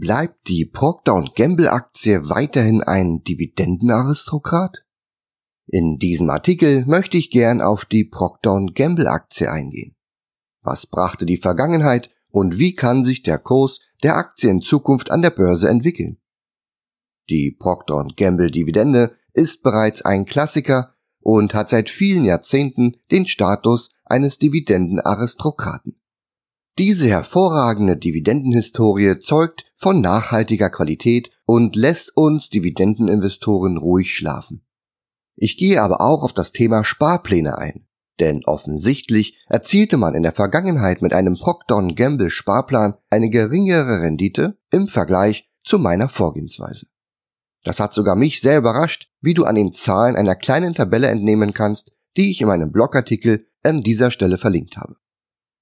Bleibt 0.00 0.46
die 0.46 0.64
Procter 0.64 1.24
Gamble 1.34 1.72
Aktie 1.72 2.28
weiterhin 2.28 2.84
ein 2.84 3.24
Dividendenaristokrat? 3.24 4.84
In 5.66 5.98
diesem 5.98 6.30
Artikel 6.30 6.86
möchte 6.86 7.16
ich 7.16 7.30
gern 7.30 7.60
auf 7.60 7.84
die 7.84 8.04
Procter 8.04 8.64
Gamble 8.72 9.08
Aktie 9.08 9.50
eingehen. 9.50 9.96
Was 10.62 10.86
brachte 10.86 11.26
die 11.26 11.36
Vergangenheit 11.36 12.10
und 12.30 12.60
wie 12.60 12.74
kann 12.74 13.04
sich 13.04 13.22
der 13.22 13.40
Kurs 13.40 13.80
der 14.04 14.16
Aktie 14.16 14.48
in 14.48 14.60
Zukunft 14.60 15.10
an 15.10 15.20
der 15.20 15.30
Börse 15.30 15.68
entwickeln? 15.68 16.18
Die 17.28 17.50
Procter 17.50 18.06
Gamble 18.16 18.52
Dividende 18.52 19.16
ist 19.32 19.64
bereits 19.64 20.02
ein 20.02 20.26
Klassiker 20.26 20.94
und 21.18 21.54
hat 21.54 21.70
seit 21.70 21.90
vielen 21.90 22.22
Jahrzehnten 22.22 22.98
den 23.10 23.26
Status 23.26 23.90
eines 24.04 24.38
Dividendenaristokraten. 24.38 25.97
Diese 26.78 27.08
hervorragende 27.08 27.96
Dividendenhistorie 27.96 29.18
zeugt 29.18 29.64
von 29.74 30.00
nachhaltiger 30.00 30.70
Qualität 30.70 31.28
und 31.44 31.74
lässt 31.74 32.16
uns 32.16 32.50
Dividendeninvestoren 32.50 33.78
ruhig 33.78 34.14
schlafen. 34.14 34.64
Ich 35.34 35.56
gehe 35.56 35.82
aber 35.82 36.00
auch 36.00 36.22
auf 36.22 36.32
das 36.32 36.52
Thema 36.52 36.84
Sparpläne 36.84 37.58
ein, 37.58 37.88
denn 38.20 38.44
offensichtlich 38.44 39.40
erzielte 39.48 39.96
man 39.96 40.14
in 40.14 40.22
der 40.22 40.30
Vergangenheit 40.30 41.02
mit 41.02 41.14
einem 41.14 41.36
Procter 41.36 41.84
Gamble 41.96 42.30
Sparplan 42.30 42.94
eine 43.10 43.28
geringere 43.28 44.00
Rendite 44.00 44.56
im 44.70 44.86
Vergleich 44.86 45.50
zu 45.64 45.80
meiner 45.80 46.08
Vorgehensweise. 46.08 46.86
Das 47.64 47.80
hat 47.80 47.92
sogar 47.92 48.14
mich 48.14 48.40
sehr 48.40 48.58
überrascht, 48.58 49.10
wie 49.20 49.34
du 49.34 49.42
an 49.46 49.56
den 49.56 49.72
Zahlen 49.72 50.14
einer 50.14 50.36
kleinen 50.36 50.74
Tabelle 50.74 51.08
entnehmen 51.08 51.54
kannst, 51.54 51.90
die 52.16 52.30
ich 52.30 52.40
in 52.40 52.46
meinem 52.46 52.70
Blogartikel 52.70 53.48
an 53.64 53.78
dieser 53.78 54.12
Stelle 54.12 54.38
verlinkt 54.38 54.76
habe. 54.76 54.94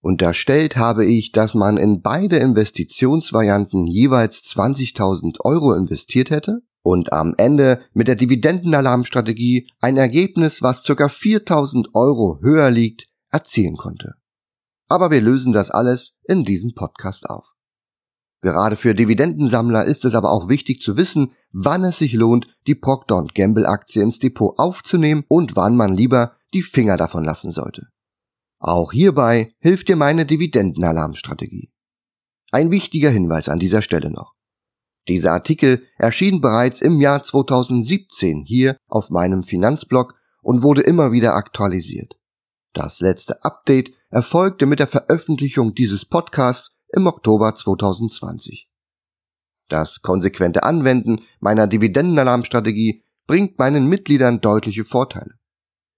Unterstellt 0.07 0.77
habe 0.77 1.05
ich, 1.05 1.33
dass 1.33 1.53
man 1.53 1.77
in 1.77 2.01
beide 2.01 2.37
Investitionsvarianten 2.37 3.89
jeweils 3.89 4.45
20.000 4.45 5.41
Euro 5.41 5.75
investiert 5.75 6.31
hätte 6.31 6.61
und 6.85 7.13
am 7.13 7.35
Ende 7.39 7.81
mit 7.93 8.07
der 8.07 8.15
Dividendenalarmstrategie 8.15 9.69
ein 9.81 9.97
Ergebnis, 9.97 10.63
was 10.63 10.85
ca. 10.85 10.93
4.000 10.93 11.89
Euro 11.95 12.39
höher 12.41 12.71
liegt, 12.71 13.09
erzielen 13.33 13.77
konnte. 13.77 14.15
Aber 14.87 15.11
wir 15.11 15.21
lösen 15.21 15.53
das 15.53 15.73
alles 15.73 16.13
in 16.23 16.45
diesem 16.45 16.75
Podcast 16.77 17.29
auf. 17.29 17.55
Gerade 18.43 18.77
für 18.77 18.95
Dividendensammler 18.95 19.87
ist 19.87 20.05
es 20.05 20.15
aber 20.15 20.31
auch 20.31 20.49
wichtig 20.49 20.83
zu 20.83 20.97
wissen, 20.97 21.33
wann 21.51 21.83
es 21.83 21.99
sich 21.99 22.13
lohnt, 22.13 22.47
die 22.69 22.77
Procter 22.77 23.27
Gamble 23.35 23.67
Aktie 23.67 24.05
ins 24.05 24.21
Depot 24.21 24.57
aufzunehmen 24.57 25.25
und 25.27 25.57
wann 25.57 25.75
man 25.75 25.97
lieber 25.97 26.37
die 26.55 26.63
Finger 26.63 26.97
davon 26.97 27.25
lassen 27.25 27.51
sollte. 27.51 27.89
Auch 28.59 28.93
hierbei 28.93 29.49
hilft 29.59 29.89
dir 29.89 29.97
meine 29.97 30.27
Dividendenalarmstrategie. 30.27 31.71
Ein 32.51 32.71
wichtiger 32.71 33.11
Hinweis 33.11 33.49
an 33.49 33.59
dieser 33.59 33.83
Stelle 33.83 34.11
noch. 34.11 34.33
Dieser 35.09 35.33
Artikel 35.33 35.87
erschien 35.99 36.41
bereits 36.41 36.81
im 36.81 37.01
Jahr 37.01 37.23
2017 37.23 38.45
hier 38.45 38.77
auf 38.89 39.11
meinem 39.11 39.45
Finanzblog 39.45 40.15
und 40.43 40.63
wurde 40.63 40.81
immer 40.81 41.13
wieder 41.13 41.35
aktualisiert. 41.35 42.17
Das 42.73 43.01
letzte 43.01 43.45
Update 43.45 43.93
erfolgte 44.11 44.67
mit 44.67 44.81
der 44.81 44.87
Veröffentlichung 44.87 45.75
dieses 45.75 46.05
Podcasts 46.05 46.73
im 46.89 47.07
Oktober 47.07 47.55
2020. 47.55 48.69
Das 49.69 50.03
konsequente 50.03 50.63
Anwenden 50.63 51.23
meiner 51.41 51.67
Dividendenalarmstrategie 51.67 53.03
bringt 53.27 53.59
meinen 53.59 53.89
Mitgliedern 53.89 54.41
deutliche 54.41 54.85
Vorteile. 54.85 55.35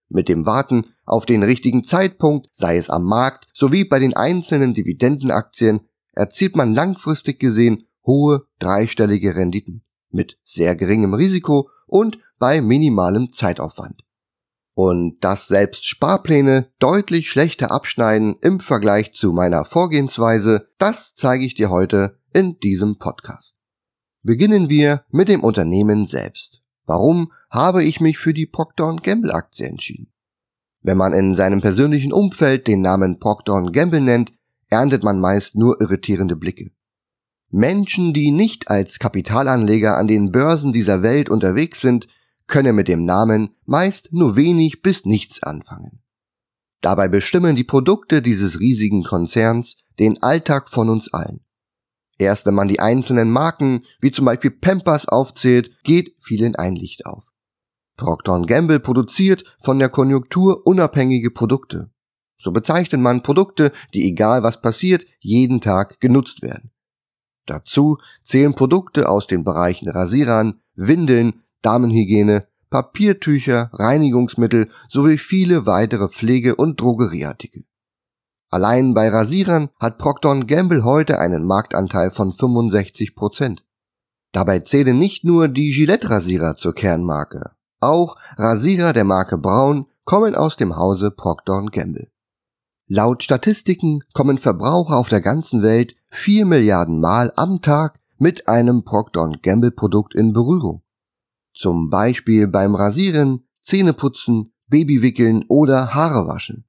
Mit 0.09 0.29
dem 0.29 0.47
Warten 0.47 0.95
auf 1.05 1.27
den 1.27 1.43
richtigen 1.43 1.85
Zeitpunkt, 1.85 2.49
sei 2.53 2.77
es 2.77 2.91
am 2.91 3.05
Markt 3.05 3.47
sowie 3.53 3.85
bei 3.85 3.99
den 3.99 4.15
einzelnen 4.15 4.75
Dividendenaktien, 4.75 5.81
erzielt 6.13 6.57
man 6.57 6.75
langfristig 6.75 7.39
gesehen 7.39 7.85
hohe 8.07 8.43
dreistellige 8.59 9.37
Renditen 9.37 9.85
mit 10.11 10.39
sehr 10.45 10.75
geringem 10.77 11.15
Risiko 11.15 11.69
und 11.87 12.19
bei 12.39 12.61
minimalem 12.61 13.33
Zeitaufwand. 13.33 14.03
Und 14.75 15.19
dass 15.25 15.49
selbst 15.49 15.87
Sparpläne 15.87 16.71
deutlich 16.79 17.31
schlechter 17.31 17.73
abschneiden 17.73 18.37
im 18.41 18.61
Vergleich 18.61 19.13
zu 19.13 19.33
meiner 19.33 19.65
Vorgehensweise, 19.65 20.69
das 20.79 21.15
zeige 21.15 21.45
ich 21.45 21.55
dir 21.55 21.69
heute 21.69 22.19
in 22.33 22.59
diesem 22.61 22.97
Podcast. 22.99 23.55
Beginnen 24.23 24.71
wir 24.71 25.05
mit 25.11 25.29
dem 25.29 25.43
Unternehmen 25.43 26.07
selbst. 26.07 26.63
Warum 26.87 27.33
habe 27.51 27.85
ich 27.85 28.01
mich 28.01 28.19
für 28.19 28.35
die 28.35 28.47
Procter 28.47 28.97
Gamble 29.03 29.33
Aktie 29.33 29.67
entschieden? 29.67 30.13
Wenn 30.83 30.97
man 30.97 31.13
in 31.13 31.35
seinem 31.35 31.61
persönlichen 31.61 32.13
Umfeld 32.13 32.67
den 32.67 32.83
Namen 32.83 33.19
Procter 33.19 33.71
Gamble 33.73 34.01
nennt, 34.01 34.33
erntet 34.69 35.03
man 35.03 35.21
meist 35.21 35.55
nur 35.55 35.81
irritierende 35.81 36.37
Blicke. 36.37 36.71
Menschen, 37.51 38.13
die 38.13 38.31
nicht 38.31 38.71
als 38.71 38.99
Kapitalanleger 38.99 39.97
an 39.97 40.07
den 40.07 40.31
Börsen 40.31 40.73
dieser 40.73 41.03
Welt 41.03 41.31
unterwegs 41.31 41.81
sind, 41.81 42.07
können 42.47 42.77
mit 42.77 42.89
dem 42.89 43.05
Namen 43.05 43.51
meist 43.65 44.13
nur 44.13 44.37
wenig 44.37 44.83
bis 44.83 45.05
nichts 45.05 45.43
anfangen. 45.43 46.01
Dabei 46.81 47.09
bestimmen 47.09 47.57
die 47.57 47.65
Produkte 47.65 48.23
dieses 48.23 48.61
riesigen 48.61 49.03
Konzerns 49.03 49.75
den 49.99 50.23
Alltag 50.23 50.69
von 50.69 50.89
uns 50.89 51.13
allen. 51.13 51.41
Erst 52.19 52.47
wenn 52.47 52.55
man 52.55 52.69
die 52.69 52.81
einzelnen 52.81 53.31
Marken, 53.31 53.85
wie 54.01 54.13
zum 54.13 54.25
Beispiel 54.25 54.51
Pampers 54.51 55.09
aufzählt, 55.09 55.71
geht 55.85 56.15
vielen 56.19 56.57
ein 56.57 56.75
Licht 56.75 57.07
auf. 57.07 57.28
Procter 57.99 58.41
Gamble 58.47 58.81
produziert 58.81 59.45
von 59.59 59.79
der 59.79 59.91
Konjunktur 59.91 60.67
unabhängige 60.67 61.31
Produkte. 61.31 61.91
So 62.39 62.53
bezeichnet 62.53 63.03
man 63.03 63.23
Produkte, 63.23 63.73
die 63.93 64.09
egal 64.09 64.43
was 64.43 64.63
passiert, 64.63 65.05
jeden 65.21 65.61
Tag 65.61 66.01
genutzt 66.01 66.41
werden. 66.41 66.71
Dazu 67.45 67.99
zählen 68.23 68.55
Produkte 68.55 69.09
aus 69.09 69.27
den 69.27 69.45
Bereichen 69.45 69.91
Rasierern, 69.91 70.61
Windeln, 70.75 71.43
Damenhygiene, 71.63 72.47
Papiertücher, 72.71 73.71
Reinigungsmittel 73.73 74.69
sowie 74.89 75.19
viele 75.19 75.67
weitere 75.67 76.09
Pflege- 76.09 76.55
und 76.55 76.81
Drogerieartikel. 76.81 77.65
Allein 78.51 78.95
bei 78.95 79.09
Rasierern 79.09 79.71
hat 79.81 79.99
Procter 79.99 80.39
Gamble 80.41 80.85
heute 80.85 81.19
einen 81.19 81.47
Marktanteil 81.47 82.11
von 82.11 82.33
65 82.33 83.15
Prozent. 83.15 83.65
Dabei 84.33 84.61
zählen 84.61 84.99
nicht 84.99 85.25
nur 85.25 85.49
die 85.49 85.71
Gillette-Rasierer 85.71 86.57
zur 86.57 86.75
Kernmarke. 86.75 87.58
Auch 87.81 88.17
Rasierer 88.37 88.93
der 88.93 89.05
Marke 89.05 89.39
Braun 89.39 89.87
kommen 90.05 90.35
aus 90.35 90.57
dem 90.57 90.77
Hause 90.77 91.11
Procter 91.11 91.65
Gamble. 91.71 92.11
Laut 92.89 93.23
Statistiken 93.23 94.01
kommen 94.15 94.39
Verbraucher 94.39 94.97
auf 94.97 95.09
der 95.09 95.21
ganzen 95.21 95.63
Welt 95.63 95.95
4 96.11 96.47
Milliarden 96.47 97.01
Mal 97.01 97.33
am 97.37 97.61
Tag 97.61 98.01
mit 98.17 98.49
einem 98.49 98.83
Procter 98.85 99.31
Gamble 99.43 99.71
Produkt 99.71 100.15
in 100.15 100.33
Berührung. 100.33 100.83
Zum 101.55 101.91
Beispiel 101.91 102.49
beim 102.49 102.75
Rasieren, 102.75 103.47
Zähneputzen, 103.63 104.53
Babywickeln 104.69 105.45
oder 105.49 105.95
Haare 105.95 106.27
waschen. 106.27 106.65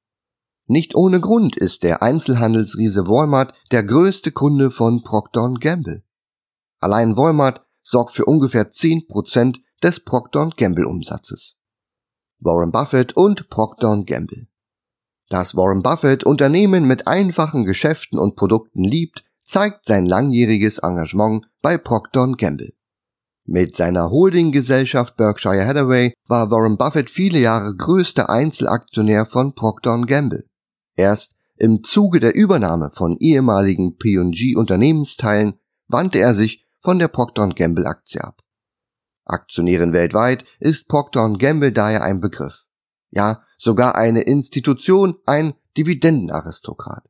Nicht 0.67 0.93
ohne 0.93 1.19
Grund 1.19 1.55
ist 1.57 1.81
der 1.81 2.03
Einzelhandelsriese 2.03 3.07
Walmart 3.07 3.53
der 3.71 3.83
größte 3.83 4.31
Kunde 4.31 4.69
von 4.69 5.03
Procter 5.03 5.53
Gamble. 5.59 6.03
Allein 6.79 7.17
Walmart 7.17 7.65
sorgt 7.81 8.11
für 8.11 8.25
ungefähr 8.25 8.71
10% 8.71 9.57
des 9.83 9.99
Procter 9.99 10.49
Gamble 10.57 10.85
Umsatzes. 10.85 11.55
Warren 12.39 12.71
Buffett 12.71 13.15
und 13.15 13.49
Procter 13.49 14.03
Gamble. 14.05 14.47
Dass 15.29 15.55
Warren 15.55 15.83
Buffett 15.83 16.23
Unternehmen 16.23 16.87
mit 16.87 17.07
einfachen 17.07 17.65
Geschäften 17.65 18.17
und 18.17 18.35
Produkten 18.35 18.83
liebt, 18.83 19.23
zeigt 19.43 19.85
sein 19.85 20.05
langjähriges 20.05 20.79
Engagement 20.79 21.45
bei 21.61 21.77
Procter 21.77 22.31
Gamble. 22.37 22.73
Mit 23.45 23.75
seiner 23.75 24.11
Holdinggesellschaft 24.11 25.17
Berkshire 25.17 25.65
Hathaway 25.65 26.13
war 26.27 26.51
Warren 26.51 26.77
Buffett 26.77 27.09
viele 27.09 27.39
Jahre 27.39 27.75
größter 27.75 28.29
Einzelaktionär 28.29 29.25
von 29.25 29.55
Procter 29.55 29.99
Gamble. 30.05 30.45
Erst 30.95 31.31
im 31.57 31.83
Zuge 31.83 32.19
der 32.19 32.35
Übernahme 32.35 32.91
von 32.93 33.17
ehemaligen 33.17 33.97
P&G 33.97 34.55
Unternehmensteilen 34.55 35.59
wandte 35.87 36.19
er 36.19 36.35
sich 36.35 36.65
von 36.81 36.99
der 36.99 37.07
Procter 37.07 37.49
Gamble 37.49 37.85
Aktie 37.85 38.23
ab. 38.23 38.41
Aktionären 39.29 39.93
weltweit 39.93 40.43
ist 40.59 40.87
Procter 40.87 41.31
Gamble 41.37 41.71
daher 41.71 42.03
ein 42.03 42.19
Begriff. 42.19 42.65
Ja, 43.11 43.43
sogar 43.57 43.95
eine 43.95 44.21
Institution, 44.21 45.15
ein 45.25 45.53
Dividendenaristokrat. 45.77 47.03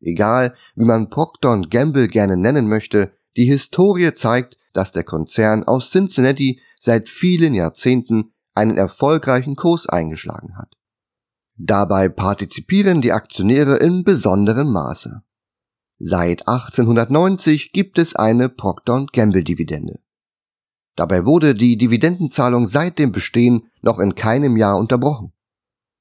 Egal, 0.00 0.54
wie 0.74 0.84
man 0.84 1.10
Procter 1.10 1.60
Gamble 1.68 2.08
gerne 2.08 2.36
nennen 2.36 2.68
möchte, 2.68 3.12
die 3.36 3.44
Historie 3.44 4.14
zeigt, 4.14 4.56
dass 4.72 4.92
der 4.92 5.04
Konzern 5.04 5.64
aus 5.64 5.90
Cincinnati 5.90 6.60
seit 6.78 7.08
vielen 7.08 7.54
Jahrzehnten 7.54 8.32
einen 8.54 8.76
erfolgreichen 8.76 9.56
Kurs 9.56 9.88
eingeschlagen 9.88 10.56
hat. 10.56 10.74
Dabei 11.56 12.08
partizipieren 12.08 13.00
die 13.00 13.12
Aktionäre 13.12 13.76
in 13.76 14.04
besonderem 14.04 14.72
Maße. 14.72 15.22
Seit 15.98 16.46
1890 16.46 17.72
gibt 17.72 17.98
es 17.98 18.14
eine 18.14 18.50
Procter 18.50 19.06
Gamble 19.12 19.44
Dividende. 19.44 20.00
Dabei 20.96 21.26
wurde 21.26 21.54
die 21.54 21.76
Dividendenzahlung 21.76 22.68
seit 22.68 22.98
dem 22.98 23.12
Bestehen 23.12 23.68
noch 23.82 23.98
in 23.98 24.14
keinem 24.14 24.56
Jahr 24.56 24.78
unterbrochen. 24.78 25.32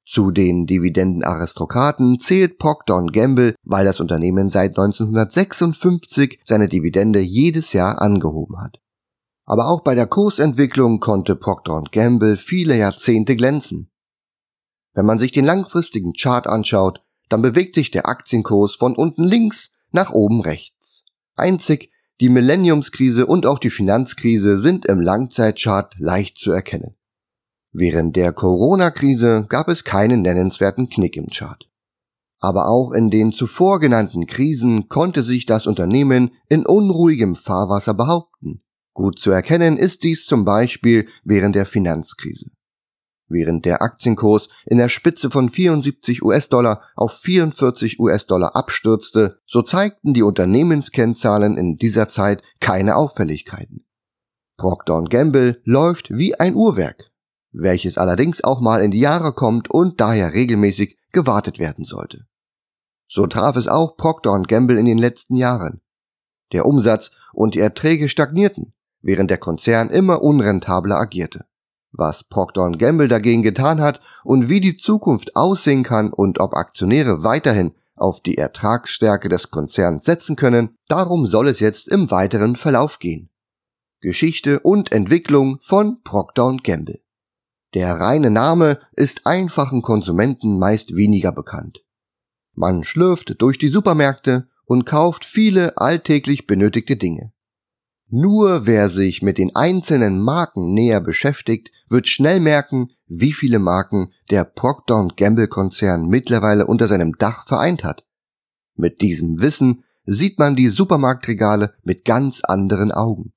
Zu 0.08 0.32
den 0.32 0.68
Dividendenaristokraten 0.68 2.20
zählt 2.20 2.60
Procter 2.60 3.06
Gamble, 3.12 3.56
weil 3.64 3.86
das 3.86 4.00
Unternehmen 4.00 4.50
seit 4.50 4.72
1956 4.72 6.40
seine 6.44 6.70
Dividende 6.70 7.20
jedes 7.20 7.74
Jahr 7.74 8.02
angehoben 8.02 8.62
hat. 8.62 8.80
Aber 9.46 9.68
auch 9.68 9.82
bei 9.82 9.96
der 9.96 10.08
Kursentwicklung 10.08 11.00
konnte 11.00 11.36
Procter 11.36 11.84
Gamble 11.92 12.38
viele 12.38 12.78
Jahrzehnte 12.78 13.36
glänzen. 13.36 13.90
Wenn 14.94 15.06
man 15.06 15.20
sich 15.20 15.32
den 15.32 15.46
langfristigen 15.46 16.14
Chart 16.14 16.48
anschaut, 16.48 17.04
dann 17.28 17.42
bewegt 17.42 17.76
sich 17.76 17.92
der 17.92 18.08
Aktienkurs 18.08 18.76
von 18.76 18.96
unten 18.96 19.24
links 19.24 19.72
nach 19.92 20.12
oben 20.12 20.42
rechts. 20.42 21.04
Einzig 21.36 21.92
die 22.22 22.30
Millenniumskrise 22.30 23.26
und 23.26 23.46
auch 23.46 23.60
die 23.60 23.70
Finanzkrise 23.70 24.60
sind 24.60 24.86
im 24.86 25.02
Langzeitchart 25.02 25.96
leicht 25.98 26.38
zu 26.38 26.52
erkennen. 26.52 26.96
Während 27.74 28.16
der 28.16 28.32
Corona-Krise 28.32 29.46
gab 29.50 29.68
es 29.68 29.84
keinen 29.84 30.22
nennenswerten 30.22 30.88
Knick 30.88 31.18
im 31.18 31.28
Chart. 31.28 31.70
Aber 32.40 32.70
auch 32.70 32.92
in 32.92 33.10
den 33.10 33.34
zuvor 33.34 33.80
genannten 33.80 34.28
Krisen 34.28 34.88
konnte 34.88 35.24
sich 35.24 35.46
das 35.46 35.68
Unternehmen 35.68 36.32
in 36.48 36.66
unruhigem 36.66 37.36
Fahrwasser 37.36 37.94
behaupten. 37.94 38.62
Gut 38.94 39.20
zu 39.20 39.32
erkennen 39.32 39.78
ist 39.78 40.04
dies 40.04 40.26
zum 40.26 40.46
Beispiel 40.46 41.10
während 41.26 41.56
der 41.56 41.66
Finanzkrise. 41.66 42.52
Während 43.28 43.66
der 43.66 43.82
Aktienkurs 43.82 44.50
in 44.66 44.78
der 44.78 44.90
Spitze 44.90 45.32
von 45.32 45.50
74 45.50 46.24
US-Dollar 46.24 46.84
auf 46.96 47.14
44 47.14 48.00
US-Dollar 48.00 48.56
abstürzte, 48.56 49.40
so 49.46 49.62
zeigten 49.62 50.14
die 50.14 50.24
Unternehmenskennzahlen 50.24 51.58
in 51.58 51.78
dieser 51.78 52.08
Zeit 52.08 52.44
keine 52.60 52.96
Auffälligkeiten. 52.96 53.86
Procter 54.58 55.04
Gamble 55.04 55.62
läuft 55.66 56.12
wie 56.12 56.36
ein 56.36 56.56
Uhrwerk 56.56 57.12
welches 57.58 57.98
allerdings 57.98 58.44
auch 58.44 58.60
mal 58.60 58.82
in 58.84 58.92
die 58.92 59.00
Jahre 59.00 59.34
kommt 59.34 59.70
und 59.70 60.02
daher 60.02 60.34
regelmäßig 60.34 60.98
gewartet 61.12 61.60
werden 61.60 61.86
sollte. 61.86 62.26
So 63.08 63.28
traf 63.28 63.56
es 63.56 63.68
auch 63.68 63.96
Procter 63.98 64.42
Gamble 64.44 64.78
in 64.78 64.86
den 64.86 64.98
letzten 64.98 65.36
Jahren. 65.36 65.82
Der 66.52 66.66
Umsatz 66.66 67.12
und 67.34 67.56
die 67.56 67.60
Erträge 67.60 68.10
stagnierten, 68.10 68.74
während 69.02 69.30
der 69.30 69.38
Konzern 69.38 69.90
immer 69.90 70.22
unrentabler 70.22 70.98
agierte. 70.98 71.46
Was 71.98 72.26
Procter 72.26 72.72
Gamble 72.72 73.08
dagegen 73.08 73.42
getan 73.42 73.80
hat 73.80 74.02
und 74.24 74.50
wie 74.50 74.60
die 74.60 74.78
Zukunft 74.78 75.36
aussehen 75.36 75.84
kann 75.84 76.12
und 76.12 76.40
ob 76.40 76.54
Aktionäre 76.54 77.24
weiterhin 77.24 77.74
auf 77.96 78.22
die 78.22 78.38
Ertragsstärke 78.38 79.30
des 79.30 79.50
Konzerns 79.50 80.06
setzen 80.06 80.36
können, 80.36 80.76
darum 80.88 81.26
soll 81.26 81.48
es 81.48 81.62
jetzt 81.62 81.88
im 81.88 82.12
weiteren 82.12 82.58
Verlauf 82.58 83.00
gehen. 83.00 83.30
Geschichte 84.02 84.60
und 84.60 84.92
Entwicklung 84.92 85.60
von 85.62 86.02
Procter 86.04 86.58
Gamble. 86.62 87.00
Der 87.74 87.94
reine 87.94 88.30
Name 88.30 88.80
ist 88.94 89.26
einfachen 89.26 89.82
Konsumenten 89.82 90.60
meist 90.60 90.96
weniger 90.96 91.32
bekannt. 91.32 91.84
Man 92.54 92.84
schlürft 92.84 93.42
durch 93.42 93.58
die 93.58 93.70
Supermärkte 93.70 94.50
und 94.66 94.86
kauft 94.86 95.26
viele 95.26 95.78
alltäglich 95.78 96.48
benötigte 96.48 96.98
Dinge. 96.98 97.32
Nur 98.10 98.66
wer 98.68 98.90
sich 98.90 99.22
mit 99.22 99.38
den 99.38 99.56
einzelnen 99.56 100.22
Marken 100.22 100.74
näher 100.74 101.02
beschäftigt, 101.02 101.72
wird 101.90 102.08
schnell 102.08 102.40
merken, 102.40 102.90
wie 103.08 103.34
viele 103.34 103.60
Marken 103.60 104.12
der 104.30 104.44
Procter 104.44 105.08
Gamble 105.16 105.48
Konzern 105.48 106.08
mittlerweile 106.08 106.68
unter 106.68 106.88
seinem 106.88 107.18
Dach 107.18 107.48
vereint 107.48 107.84
hat. 107.84 108.06
Mit 108.76 109.02
diesem 109.02 109.42
Wissen 109.42 109.84
sieht 110.06 110.38
man 110.38 110.56
die 110.56 110.68
Supermarktregale 110.68 111.74
mit 111.84 112.06
ganz 112.06 112.42
anderen 112.44 112.92
Augen. 112.92 113.34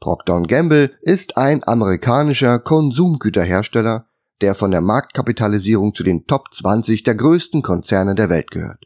Procter 0.00 0.42
Gamble 0.42 0.92
ist 1.00 1.38
ein 1.38 1.66
amerikanischer 1.66 2.58
Konsumgüterhersteller, 2.58 4.06
der 4.42 4.54
von 4.54 4.70
der 4.70 4.82
Marktkapitalisierung 4.82 5.94
zu 5.94 6.04
den 6.04 6.26
Top 6.26 6.52
20 6.52 7.04
der 7.04 7.14
größten 7.14 7.62
Konzerne 7.62 8.14
der 8.14 8.28
Welt 8.28 8.50
gehört. 8.50 8.84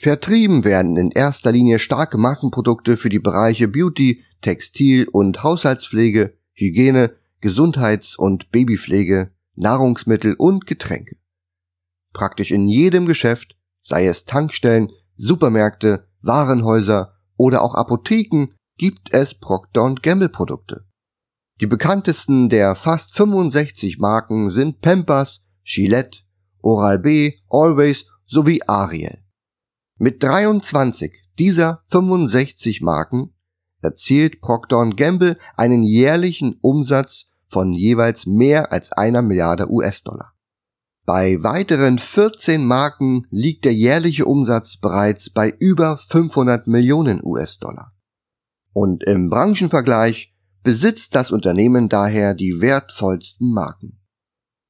Vertrieben 0.00 0.64
werden 0.64 0.96
in 0.96 1.10
erster 1.10 1.50
Linie 1.50 1.80
starke 1.80 2.18
Markenprodukte 2.18 2.96
für 2.96 3.08
die 3.08 3.18
Bereiche 3.18 3.66
Beauty, 3.66 4.22
Textil 4.42 5.08
und 5.08 5.42
Haushaltspflege, 5.42 6.34
Hygiene, 6.52 7.16
Gesundheits- 7.40 8.16
und 8.16 8.52
Babypflege, 8.52 9.32
Nahrungsmittel 9.56 10.34
und 10.38 10.66
Getränke. 10.66 11.16
Praktisch 12.12 12.52
in 12.52 12.68
jedem 12.68 13.06
Geschäft, 13.06 13.56
sei 13.82 14.06
es 14.06 14.24
Tankstellen, 14.24 14.92
Supermärkte, 15.16 16.06
Warenhäuser 16.22 17.14
oder 17.36 17.62
auch 17.62 17.74
Apotheken, 17.74 18.54
gibt 18.76 19.12
es 19.12 19.34
Procter 19.34 19.96
Gamble 20.00 20.28
Produkte. 20.28 20.86
Die 21.60 21.66
bekanntesten 21.66 22.48
der 22.48 22.76
fast 22.76 23.16
65 23.16 23.98
Marken 23.98 24.50
sind 24.50 24.80
Pampers, 24.80 25.40
Gillette, 25.64 26.20
Oral-B, 26.62 27.32
Always 27.48 28.06
sowie 28.26 28.62
Ariel. 28.68 29.24
Mit 30.00 30.22
23 30.22 31.12
dieser 31.40 31.82
65 31.90 32.82
Marken 32.82 33.34
erzielt 33.82 34.40
Procter 34.40 34.90
Gamble 34.90 35.38
einen 35.56 35.82
jährlichen 35.82 36.56
Umsatz 36.60 37.26
von 37.48 37.72
jeweils 37.72 38.24
mehr 38.24 38.70
als 38.70 38.92
einer 38.92 39.22
Milliarde 39.22 39.68
US-Dollar. 39.68 40.34
Bei 41.04 41.42
weiteren 41.42 41.98
14 41.98 42.64
Marken 42.64 43.26
liegt 43.30 43.64
der 43.64 43.74
jährliche 43.74 44.26
Umsatz 44.26 44.76
bereits 44.76 45.30
bei 45.30 45.50
über 45.58 45.96
500 45.96 46.68
Millionen 46.68 47.20
US-Dollar. 47.24 47.92
Und 48.72 49.02
im 49.02 49.30
Branchenvergleich 49.30 50.32
besitzt 50.62 51.16
das 51.16 51.32
Unternehmen 51.32 51.88
daher 51.88 52.34
die 52.34 52.60
wertvollsten 52.60 53.52
Marken. 53.52 53.98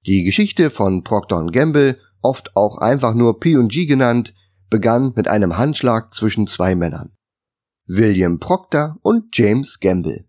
Die 0.07 0.25
Geschichte 0.25 0.71
von 0.71 1.05
Procter 1.05 1.45
Gamble, 1.53 1.99
oft 2.23 2.57
auch 2.57 2.79
einfach 2.79 3.13
nur 3.13 3.41
P&G 3.41 3.85
genannt, 3.85 4.33
begann 4.71 5.13
mit 5.17 5.29
einem 5.29 5.57
Handschlag 5.57 6.15
zwischen 6.15 6.47
zwei 6.47 6.75
Männern. 6.75 7.13
William 7.87 8.39
Procter 8.39 8.99
und 9.03 9.37
James 9.37 9.81
Gamble. 9.81 10.29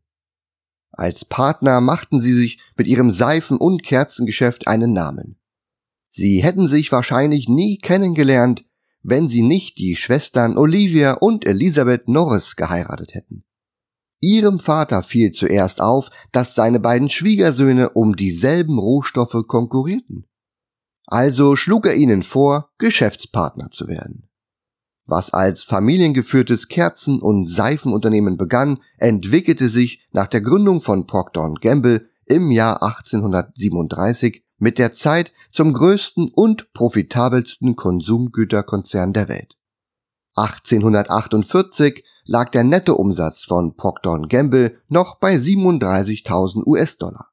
Als 0.92 1.26
Partner 1.26 1.82
machten 1.82 2.20
sie 2.20 2.34
sich 2.34 2.60
mit 2.78 2.88
ihrem 2.88 3.12
Seifen- 3.12 3.58
und 3.58 3.84
Kerzengeschäft 3.84 4.68
einen 4.68 4.94
Namen. 4.94 5.38
Sie 6.10 6.42
hätten 6.42 6.68
sich 6.68 6.92
wahrscheinlich 6.92 7.48
nie 7.48 7.78
kennengelernt, 7.78 8.66
wenn 9.02 9.28
sie 9.28 9.42
nicht 9.42 9.78
die 9.78 9.96
Schwestern 9.96 10.58
Olivia 10.58 11.14
und 11.14 11.46
Elizabeth 11.46 12.08
Norris 12.08 12.56
geheiratet 12.56 13.14
hätten. 13.14 13.44
Ihrem 14.22 14.60
Vater 14.60 15.04
fiel 15.04 15.32
zuerst 15.32 15.82
auf, 15.82 16.10
dass 16.32 16.56
seine 16.56 16.80
beiden 16.80 17.10
Schwiegersöhne 17.10 17.92
um 17.92 18.16
dieselben 18.16 18.78
Rohstoffe 18.78 19.48
konkurrierten. 19.48 20.26
Also 21.06 21.56
schlug 21.56 21.86
er 21.86 21.96
ihnen 21.96 22.24
vor, 22.24 22.72
Geschäftspartner 22.78 23.72
zu 23.72 23.88
werden. 23.88 24.29
Was 25.10 25.34
als 25.34 25.64
familiengeführtes 25.64 26.68
Kerzen- 26.68 27.20
und 27.20 27.48
Seifenunternehmen 27.48 28.38
begann, 28.38 28.78
entwickelte 29.00 29.68
sich 29.68 30.08
nach 30.12 30.28
der 30.28 30.42
Gründung 30.42 30.82
von 30.82 31.08
Procter 31.08 31.52
Gamble 31.60 32.08
im 32.28 32.52
Jahr 32.52 32.84
1837 32.84 34.44
mit 34.60 34.78
der 34.78 34.92
Zeit 34.92 35.32
zum 35.52 35.74
größten 35.74 36.30
und 36.32 36.74
profitabelsten 36.74 37.76
Konsumgüterkonzern 37.76 39.12
der 39.14 39.30
Welt. 39.30 39.56
1848 40.36 42.04
lag 42.26 42.50
der 42.52 42.64
Nettoumsatz 42.64 43.46
von 43.46 43.76
Procter 43.76 44.22
Gamble 44.30 44.78
noch 44.90 45.18
bei 45.18 45.38
37.000 45.38 46.68
US-Dollar. 46.68 47.32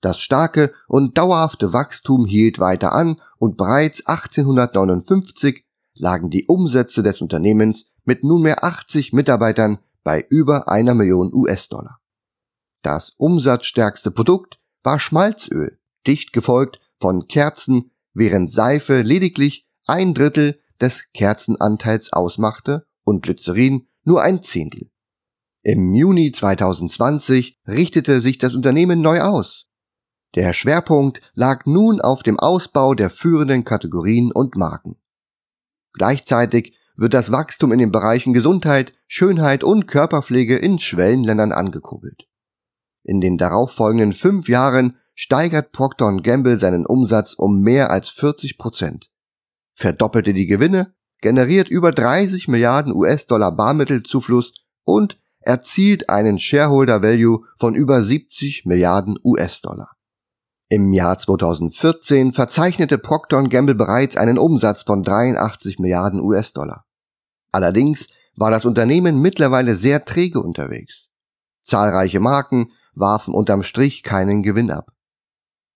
Das 0.00 0.20
starke 0.20 0.72
und 0.88 1.18
dauerhafte 1.18 1.74
Wachstum 1.74 2.24
hielt 2.24 2.58
weiter 2.58 2.92
an 2.92 3.16
und 3.38 3.58
bereits 3.58 4.06
1859 4.06 5.63
lagen 5.96 6.30
die 6.30 6.46
Umsätze 6.46 7.02
des 7.02 7.20
Unternehmens 7.20 7.84
mit 8.04 8.24
nunmehr 8.24 8.64
80 8.64 9.12
Mitarbeitern 9.12 9.78
bei 10.02 10.24
über 10.28 10.68
einer 10.68 10.94
Million 10.94 11.32
US-Dollar. 11.32 12.00
Das 12.82 13.10
umsatzstärkste 13.16 14.10
Produkt 14.10 14.58
war 14.82 14.98
Schmalzöl, 14.98 15.78
dicht 16.06 16.32
gefolgt 16.32 16.80
von 17.00 17.26
Kerzen, 17.28 17.90
während 18.12 18.52
Seife 18.52 19.00
lediglich 19.00 19.66
ein 19.86 20.14
Drittel 20.14 20.60
des 20.80 21.10
Kerzenanteils 21.12 22.12
ausmachte 22.12 22.86
und 23.04 23.22
Glycerin 23.22 23.88
nur 24.04 24.22
ein 24.22 24.42
Zehntel. 24.42 24.90
Im 25.62 25.94
Juni 25.94 26.30
2020 26.30 27.58
richtete 27.66 28.20
sich 28.20 28.36
das 28.36 28.54
Unternehmen 28.54 29.00
neu 29.00 29.20
aus. 29.22 29.66
Der 30.34 30.52
Schwerpunkt 30.52 31.20
lag 31.34 31.64
nun 31.64 32.00
auf 32.00 32.22
dem 32.22 32.38
Ausbau 32.38 32.94
der 32.94 33.08
führenden 33.08 33.64
Kategorien 33.64 34.30
und 34.32 34.56
Marken. 34.56 34.96
Gleichzeitig 35.94 36.76
wird 36.96 37.14
das 37.14 37.32
Wachstum 37.32 37.72
in 37.72 37.78
den 37.78 37.90
Bereichen 37.90 38.32
Gesundheit, 38.32 38.92
Schönheit 39.06 39.64
und 39.64 39.86
Körperpflege 39.86 40.56
in 40.56 40.78
Schwellenländern 40.78 41.52
angekurbelt. 41.52 42.28
In 43.02 43.20
den 43.20 43.36
darauffolgenden 43.38 44.12
fünf 44.12 44.48
Jahren 44.48 44.96
steigert 45.14 45.72
Procter 45.72 46.16
Gamble 46.22 46.58
seinen 46.58 46.86
Umsatz 46.86 47.34
um 47.34 47.62
mehr 47.62 47.90
als 47.90 48.10
40 48.10 48.58
Prozent, 48.58 49.10
verdoppelte 49.74 50.34
die 50.34 50.46
Gewinne 50.46 50.94
generiert 51.20 51.68
über 51.68 51.90
30 51.90 52.48
Milliarden 52.48 52.92
US-Dollar 52.92 53.52
Barmittelzufluss 53.52 54.52
und 54.84 55.18
erzielt 55.40 56.10
einen 56.10 56.38
Shareholder 56.38 57.02
Value 57.02 57.44
von 57.58 57.74
über 57.74 58.02
70 58.02 58.64
Milliarden 58.66 59.18
US-Dollar. 59.22 59.90
Im 60.74 60.92
Jahr 60.92 61.16
2014 61.16 62.32
verzeichnete 62.32 62.98
Procter 62.98 63.40
Gamble 63.44 63.76
bereits 63.76 64.16
einen 64.16 64.38
Umsatz 64.38 64.82
von 64.82 65.04
83 65.04 65.78
Milliarden 65.78 66.20
US-Dollar. 66.20 66.84
Allerdings 67.52 68.08
war 68.34 68.50
das 68.50 68.64
Unternehmen 68.64 69.20
mittlerweile 69.20 69.76
sehr 69.76 70.04
träge 70.04 70.40
unterwegs. 70.40 71.10
Zahlreiche 71.62 72.18
Marken 72.18 72.72
warfen 72.92 73.34
unterm 73.34 73.62
Strich 73.62 74.02
keinen 74.02 74.42
Gewinn 74.42 74.72
ab. 74.72 74.90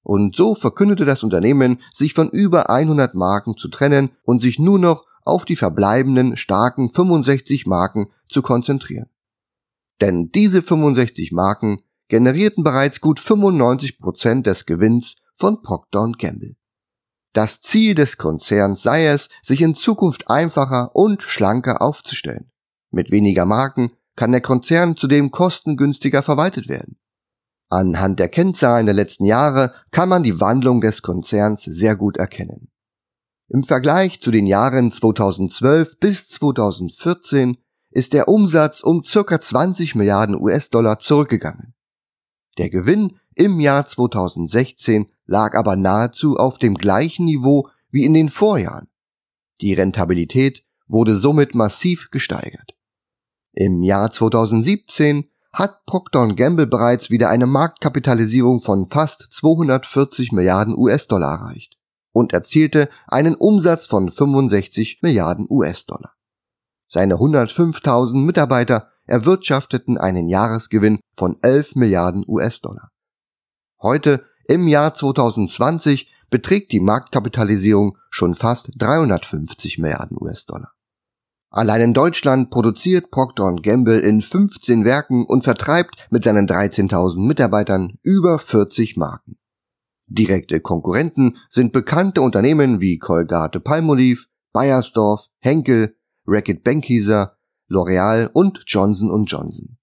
Und 0.03 0.35
so 0.35 0.57
verkündete 0.57 1.05
das 1.05 1.23
Unternehmen, 1.23 1.81
sich 1.95 2.13
von 2.13 2.29
über 2.29 2.69
100 2.69 3.15
Marken 3.15 3.57
zu 3.57 3.69
trennen 3.69 4.11
und 4.25 4.43
sich 4.43 4.59
nur 4.59 4.81
noch 4.81 5.05
auf 5.25 5.45
die 5.45 5.55
verbleibenden 5.55 6.37
starken 6.37 6.91
65 6.91 7.67
Marken 7.67 8.09
zu 8.29 8.43
konzentrieren. 8.43 9.07
Denn 10.01 10.33
diese 10.33 10.61
65 10.61 11.31
Marken 11.31 11.85
generierten 12.09 12.65
bereits 12.65 13.01
gut 13.01 13.21
95 13.21 13.99
Prozent 13.99 14.47
des 14.47 14.67
Gewinns 14.67 15.17
von 15.37 15.63
Procter 15.63 16.11
Gamble. 16.19 16.57
Das 17.33 17.61
Ziel 17.61 17.95
des 17.95 18.17
Konzerns 18.17 18.83
sei 18.83 19.07
es, 19.07 19.29
sich 19.43 19.61
in 19.61 19.75
Zukunft 19.75 20.31
einfacher 20.31 20.97
und 20.97 21.23
schlanker 21.23 21.83
aufzustellen. 21.83 22.51
Mit 22.91 23.11
weniger 23.11 23.45
Marken 23.45 23.93
kann 24.17 24.33
der 24.33 24.41
Konzern 24.41 24.97
zudem 24.97 25.31
kostengünstiger 25.31 26.23
verwaltet 26.23 26.69
werden. 26.69 26.99
Anhand 27.69 28.19
der 28.19 28.29
Kennzahlen 28.29 28.87
der 28.87 28.95
letzten 28.95 29.25
Jahre 29.25 29.75
kann 29.91 30.09
man 30.09 30.23
die 30.23 30.41
Wandlung 30.41 30.81
des 30.81 31.03
Konzerns 31.03 31.63
sehr 31.65 31.97
gut 31.97 32.17
erkennen. 32.17 32.71
Im 33.49 33.63
Vergleich 33.63 34.21
zu 34.21 34.31
den 34.31 34.47
Jahren 34.47 34.91
2012 34.91 36.01
bis 36.01 36.29
2014 36.29 37.59
ist 37.91 38.15
der 38.15 38.29
Umsatz 38.29 38.81
um 38.81 39.05
circa 39.05 39.41
20 39.41 39.95
Milliarden 39.95 40.35
US-Dollar 40.35 40.99
zurückgegangen. 40.99 41.75
Der 42.59 42.71
Gewinn 42.71 43.19
im 43.35 43.61
Jahr 43.61 43.85
2016 43.85 45.07
lag 45.27 45.55
aber 45.55 45.77
nahezu 45.77 46.37
auf 46.37 46.59
dem 46.59 46.75
gleichen 46.75 47.25
Niveau 47.25 47.69
wie 47.91 48.05
in 48.05 48.15
den 48.15 48.29
Vorjahren. 48.29 48.89
Die 49.61 49.75
Rentabilität 49.75 50.65
wurde 50.87 51.17
somit 51.17 51.55
massiv 51.55 52.11
gesteigert. 52.11 52.75
Im 53.53 53.83
Jahr 53.83 54.11
2017 54.11 55.31
hat 55.53 55.85
Procter 55.87 56.35
Gamble 56.35 56.67
bereits 56.67 57.11
wieder 57.11 57.29
eine 57.31 57.47
Marktkapitalisierung 57.47 58.61
von 58.61 58.87
fast 58.87 59.29
240 59.31 60.33
Milliarden 60.33 60.77
US-Dollar 60.77 61.41
erreicht 61.41 61.77
und 62.13 62.33
erzielte 62.33 62.89
einen 63.07 63.35
Umsatz 63.35 63.87
von 63.87 64.11
65 64.11 65.01
Milliarden 65.03 65.47
US-Dollar. 65.49 66.13
Seine 66.89 67.15
105.000 67.15 68.17
Mitarbeiter 68.25 68.91
erwirtschafteten 69.09 69.99
einen 69.99 70.29
Jahresgewinn 70.29 71.01
von 71.15 71.39
11 71.43 71.75
Milliarden 71.75 72.25
US-Dollar. 72.27 72.91
Heute, 73.81 74.25
im 74.47 74.69
Jahr 74.69 74.95
2020, 74.95 76.11
beträgt 76.31 76.73
die 76.73 76.81
Marktkapitalisierung 76.81 77.97
schon 78.11 78.35
fast 78.35 78.71
350 78.77 79.79
Milliarden 79.79 80.17
US-Dollar. 80.21 80.73
Allein 81.51 81.81
in 81.81 81.95
Deutschland 81.95 82.51
produziert 82.51 83.11
Procter 83.11 83.57
Gamble 83.63 84.01
in 84.01 84.21
15 84.21 84.85
Werken 84.85 85.25
und 85.25 85.45
vertreibt 85.45 85.97
mit 86.11 86.25
seinen 86.25 86.47
13.000 86.47 87.27
Mitarbeitern 87.27 87.99
über 88.03 88.39
40 88.39 88.99
Marken. 88.99 89.39
Direkte 90.07 90.61
Konkurrenten 90.61 91.39
sind 91.49 91.73
bekannte 91.73 92.21
Unternehmen 92.21 92.81
wie 92.81 92.99
Colgate 92.99 93.61
Palmolive, 93.61 94.27
Bayersdorf, 94.53 95.27
Henkel, 95.39 95.97
Reckitt 96.27 96.65
Benckiser, 96.65 97.38
L'Oreal 97.71 98.31
und 98.33 98.63
Johnson 98.67 99.11
Johnson. 99.27 99.77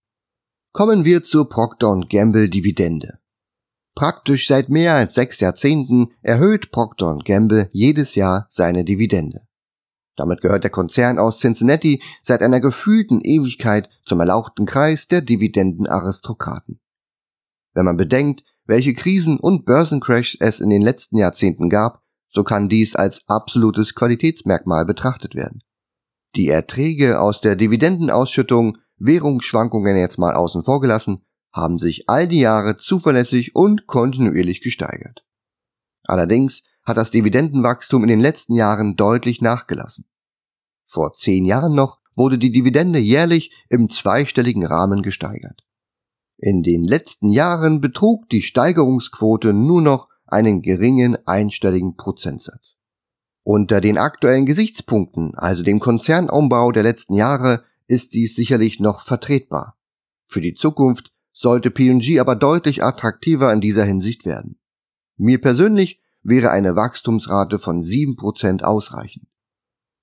Kommen 0.73 1.05
wir 1.05 1.21
zur 1.21 1.47
Procter 1.47 2.01
Gamble 2.09 2.49
Dividende. 2.49 3.19
Praktisch 3.93 4.47
seit 4.47 4.69
mehr 4.69 4.95
als 4.95 5.13
sechs 5.13 5.39
Jahrzehnten 5.39 6.07
erhöht 6.21 6.71
Procter 6.71 7.19
Gamble 7.23 7.69
jedes 7.71 8.15
Jahr 8.15 8.47
seine 8.49 8.83
Dividende. 8.83 9.47
Damit 10.15 10.41
gehört 10.41 10.63
der 10.63 10.71
Konzern 10.71 11.19
aus 11.19 11.39
Cincinnati 11.39 12.01
seit 12.23 12.41
einer 12.41 12.59
gefühlten 12.59 13.21
Ewigkeit 13.21 13.89
zum 14.03 14.19
erlauchten 14.19 14.65
Kreis 14.65 15.07
der 15.07 15.21
Dividendenaristokraten. 15.21 16.79
Wenn 17.73 17.85
man 17.85 17.97
bedenkt, 17.97 18.43
welche 18.65 18.95
Krisen 18.95 19.39
und 19.39 19.65
Börsencrashs 19.65 20.37
es 20.39 20.59
in 20.59 20.71
den 20.71 20.81
letzten 20.81 21.17
Jahrzehnten 21.17 21.69
gab, 21.69 22.01
so 22.29 22.43
kann 22.43 22.67
dies 22.67 22.95
als 22.95 23.21
absolutes 23.27 23.93
Qualitätsmerkmal 23.93 24.85
betrachtet 24.85 25.35
werden. 25.35 25.61
Die 26.35 26.49
Erträge 26.49 27.21
aus 27.21 27.39
der 27.39 27.55
Dividendenausschüttung, 27.55 28.77
Währungsschwankungen 28.97 29.95
jetzt 29.95 30.17
mal 30.17 30.35
außen 30.35 30.63
vor 30.63 30.81
gelassen, 30.81 31.25
haben 31.53 31.79
sich 31.79 32.09
all 32.09 32.27
die 32.27 32.41
Jahre 32.41 32.75
zuverlässig 32.75 33.55
und 33.55 33.87
kontinuierlich 33.87 34.61
gesteigert. 34.61 35.25
Allerdings 36.03 36.63
hat 36.83 36.97
das 36.97 37.11
Dividendenwachstum 37.11 38.03
in 38.03 38.09
den 38.09 38.19
letzten 38.19 38.53
Jahren 38.53 38.95
deutlich 38.95 39.41
nachgelassen. 39.41 40.05
Vor 40.85 41.13
zehn 41.13 41.45
Jahren 41.45 41.73
noch 41.73 41.99
wurde 42.15 42.37
die 42.37 42.51
Dividende 42.51 42.99
jährlich 42.99 43.51
im 43.69 43.89
zweistelligen 43.89 44.65
Rahmen 44.65 45.01
gesteigert. 45.01 45.63
In 46.37 46.63
den 46.63 46.83
letzten 46.83 47.29
Jahren 47.29 47.79
betrug 47.79 48.29
die 48.29 48.41
Steigerungsquote 48.41 49.53
nur 49.53 49.81
noch 49.81 50.09
einen 50.25 50.61
geringen 50.61 51.17
einstelligen 51.25 51.95
Prozentsatz. 51.95 52.74
Unter 53.47 53.79
den 53.79 53.99
aktuellen 53.99 54.47
Gesichtspunkten, 54.47 55.35
also 55.35 55.61
dem 55.61 55.79
Konzernumbau 55.79 56.71
der 56.71 56.81
letzten 56.81 57.13
Jahre, 57.13 57.63
ist 57.85 58.15
dies 58.15 58.35
sicherlich 58.35 58.79
noch 58.79 59.01
vertretbar. 59.01 59.77
Für 60.25 60.41
die 60.41 60.55
Zukunft 60.55 61.11
sollte 61.31 61.69
P&G 61.69 62.19
aber 62.19 62.35
deutlich 62.35 62.83
attraktiver 62.83 63.53
in 63.53 63.61
dieser 63.61 63.85
Hinsicht 63.85 64.25
werden. 64.25 64.57
Mir 65.15 65.39
persönlich 65.39 66.01
wäre 66.23 66.49
eine 66.49 66.75
Wachstumsrate 66.75 67.59
von 67.59 67.83
7% 67.83 68.63
ausreichend. 68.63 69.27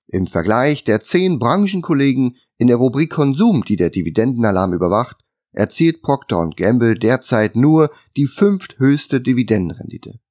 Im 0.07 0.25
Vergleich 0.27 0.85
der 0.85 1.01
zehn 1.01 1.37
Branchenkollegen 1.37 2.37
in 2.57 2.67
der 2.67 2.77
Rubrik 2.77 3.11
Konsum, 3.11 3.65
die 3.65 3.75
der 3.75 3.89
Dividendenalarm 3.89 4.71
überwacht, 4.71 5.17
erzielt 5.51 6.01
Procter 6.01 6.49
Gamble 6.55 6.95
derzeit 6.95 7.57
nur 7.57 7.91
die 8.15 8.27
fünfthöchste 8.27 9.19
Dividendenrendite. 9.19 10.21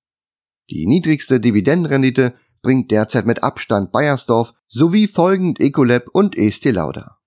Die 0.71 0.87
niedrigste 0.87 1.41
Dividendenrendite 1.41 2.33
bringt 2.63 2.91
derzeit 2.91 3.27
mit 3.27 3.43
Abstand 3.43 3.93
Bayersdorf 3.93 4.55
sowie 4.69 5.07
folgend 5.07 5.61
Ecolab 5.61 6.07
und 6.13 6.39
Estee 6.39 6.71
Lauder. 6.71 7.19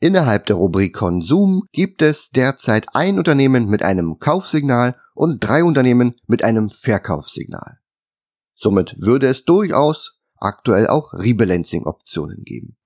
Innerhalb 0.00 0.46
der 0.46 0.56
Rubrik 0.56 0.94
Konsum 0.94 1.62
gibt 1.70 2.02
es 2.02 2.30
derzeit 2.30 2.86
ein 2.94 3.18
Unternehmen 3.18 3.68
mit 3.68 3.84
einem 3.84 4.18
Kaufsignal 4.18 4.96
und 5.14 5.38
drei 5.44 5.62
Unternehmen 5.62 6.16
mit 6.26 6.42
einem 6.42 6.70
Verkaufssignal. 6.70 7.78
Somit 8.54 8.96
würde 8.98 9.28
es 9.28 9.44
durchaus 9.44 10.18
aktuell 10.40 10.88
auch 10.88 11.12
Rebalancing-Optionen 11.12 12.42
geben. 12.42 12.76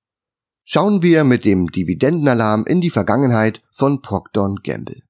Schauen 0.65 1.03
wir 1.03 1.25
mit 1.25 1.45
dem 1.45 1.69
Dividendenalarm 1.69 2.67
in 2.67 2.81
die 2.81 2.91
Vergangenheit 2.91 3.63
von 3.73 4.03
Procter 4.03 4.55
Gamble. 4.63 5.03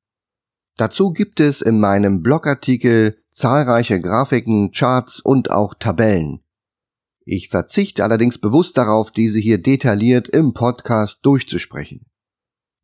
Dazu 0.76 1.12
gibt 1.12 1.40
es 1.40 1.62
in 1.62 1.80
meinem 1.80 2.23
Blogartikel 2.23 3.18
zahlreiche 3.33 4.00
Grafiken, 4.00 4.71
Charts 4.73 5.21
und 5.21 5.50
auch 5.50 5.75
Tabellen, 5.75 6.42
ich 7.28 7.49
verzichte 7.49 8.04
allerdings 8.04 8.38
bewusst 8.38 8.76
darauf, 8.76 9.11
diese 9.11 9.40
hier 9.40 9.59
detailliert 9.59 10.28
im 10.28 10.54
Podcast 10.54 11.18
durchzusprechen. 11.23 12.06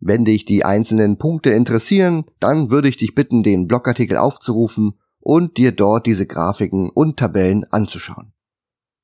Wenn 0.01 0.25
dich 0.25 0.45
die 0.45 0.65
einzelnen 0.65 1.17
Punkte 1.17 1.51
interessieren, 1.51 2.25
dann 2.41 2.69
würde 2.69 2.89
ich 2.89 2.97
dich 2.97 3.15
bitten, 3.15 3.45
den 3.45 3.69
Blogartikel 3.69 4.17
aufzurufen 4.17 4.99
und 5.21 5.59
dir 5.59 5.71
dort 5.71 6.07
diese 6.07 6.27
Grafiken 6.27 6.91
und 6.91 7.21
Tabellen 7.21 7.65
anzuschauen. 7.71 8.33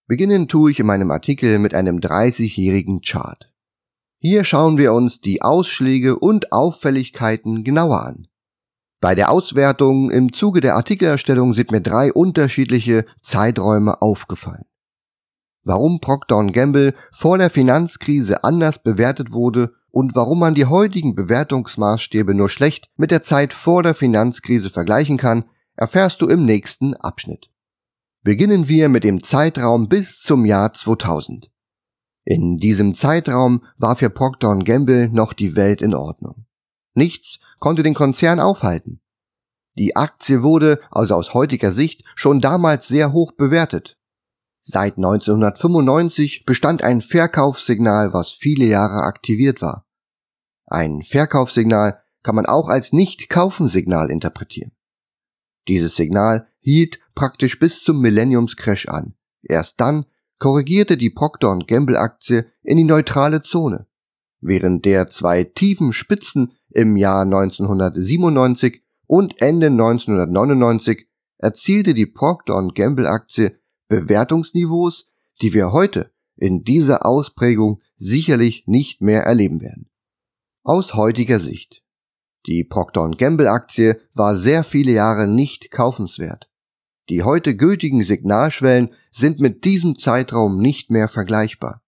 Beginnen 0.09 0.49
tue 0.49 0.73
ich 0.73 0.81
in 0.81 0.87
meinem 0.87 1.13
Artikel 1.13 1.61
mit 1.61 1.73
einem 1.73 1.99
30-jährigen 1.99 3.03
Chart. 3.03 3.49
Hier 4.19 4.43
schauen 4.43 4.77
wir 4.77 4.93
uns 4.93 5.21
die 5.21 5.41
Ausschläge 5.41 6.19
und 6.19 6.51
Auffälligkeiten 6.51 7.63
genauer 7.63 8.05
an. 8.05 8.27
Bei 9.01 9.15
der 9.15 9.31
Auswertung 9.31 10.11
im 10.11 10.33
Zuge 10.33 10.61
der 10.61 10.75
Artikelerstellung 10.75 11.55
sind 11.55 11.71
mir 11.71 11.81
drei 11.81 12.13
unterschiedliche 12.13 13.07
Zeiträume 13.23 14.03
aufgefallen 14.03 14.65
warum 15.65 16.01
Procter 16.01 16.45
Gamble 16.47 16.95
vor 17.13 17.39
der 17.39 17.51
Finanzkrise 17.51 18.45
anders 18.45 18.83
bewertet 18.83 19.33
wurde 19.33 19.73
und 19.91 20.15
warum 20.15 20.39
man 20.41 20.55
die 20.55 20.67
heutigen 20.67 21.15
Bewertungsmaßstäbe 21.15 22.35
nur 22.35 22.51
schlecht 22.51 22.89
mit 22.97 23.11
der 23.11 23.23
Zeit 23.23 23.53
vor 23.53 23.83
der 23.83 23.95
Finanzkrise 23.95 24.71
vergleichen 24.71 25.17
kann, 25.17 25.45
erfährst 25.77 26.23
du 26.23 26.29
im 26.29 26.45
nächsten 26.45 26.95
Abschnitt. 26.95 27.51
Beginnen 28.23 28.69
wir 28.69 28.89
mit 28.89 29.05
dem 29.05 29.23
Zeitraum 29.23 29.89
bis 29.89 30.21
zum 30.21 30.45
Jahr 30.45 30.73
2000. 30.73 31.51
In 32.25 32.59
diesem 32.59 32.95
Zeitraum 32.95 33.65
war 33.79 33.97
für 33.97 34.11
Procter 34.11 34.59
Gamble 34.59 35.09
noch 35.09 35.33
die 35.33 35.57
Welt 35.57 35.81
in 35.81 35.95
Ordnung. 35.95 36.45
Nichts 36.95 37.39
konnte 37.59 37.83
den 37.83 37.95
Konzern 37.95 38.41
aufhalten. 38.41 39.01
Die 39.79 39.97
Aktie 39.97 40.43
wurde, 40.43 40.81
also 40.91 41.15
aus 41.15 41.33
heutiger 41.35 41.73
Sicht, 41.73 42.05
schon 42.17 42.41
damals 42.41 42.89
sehr 42.89 43.13
hoch 43.13 43.33
bewertet. 43.33 43.98
Seit 44.71 44.99
1995 44.99 46.45
bestand 46.45 46.83
ein 46.83 47.01
Verkaufssignal, 47.01 48.13
was 48.13 48.33
viele 48.33 48.67
Jahre 48.67 49.05
aktiviert 49.05 49.63
war. 49.63 49.87
Ein 50.67 51.01
Verkaufssignal 51.03 52.03
kann 52.23 52.35
man 52.35 52.45
auch 52.45 52.69
als 52.69 52.93
Nicht-Kaufen-Signal 52.93 54.11
interpretieren. 54.11 54.73
Dieses 55.69 55.97
Signal 55.97 56.49
hielt 56.59 57.01
praktisch 57.15 57.59
bis 57.59 57.83
zum 57.83 58.03
Millenniumscrash 58.03 58.89
an. 58.89 59.15
Erst 59.43 59.81
dann 59.81 60.05
korrigierte 60.39 60.99
die 60.99 61.09
Procter 61.09 61.59
Gamble 61.67 61.97
Aktie 61.97 62.45
in 62.63 62.77
die 62.77 62.85
neutrale 62.85 63.41
Zone. 63.41 63.87
Während 64.43 64.85
der 64.85 65.09
zwei 65.09 65.45
tiefen 65.45 65.95
Spitzen 65.95 66.53
im 66.69 66.99
Jahr 66.99 67.23
1997 67.23 68.83
und 69.07 69.41
Ende 69.41 69.69
1999 69.69 71.09
erzielte 71.39 71.95
die 71.95 72.07
Procter 72.07 72.69
Gamble 72.75 73.09
Aktie 73.09 73.59
Bewertungsniveaus, 73.89 75.07
die 75.41 75.53
wir 75.53 75.73
heute 75.73 76.11
in 76.37 76.63
dieser 76.63 77.05
Ausprägung 77.05 77.81
sicherlich 77.97 78.65
nicht 78.67 79.01
mehr 79.01 79.23
erleben 79.23 79.61
werden. 79.61 79.89
Aus 80.63 80.95
heutiger 80.95 81.39
Sicht. 81.39 81.83
Die 82.47 82.65
Procter 82.65 83.11
Gamble 83.11 83.49
Aktie 83.49 84.01
war 84.15 84.37
sehr 84.37 84.65
viele 84.65 84.93
Jahre 84.93 85.27
nicht 85.27 85.71
kaufenswert. 85.71 86.49
Die 87.09 87.23
heute 87.23 87.57
gültigen 87.57 88.05
Signalschwellen 88.05 88.91
sind 89.11 89.41
mit 89.41 89.65
diesem 89.65 89.97
Zeitraum 89.97 90.61
nicht 90.61 90.91
mehr 90.91 91.09
vergleichbar. 91.09 91.83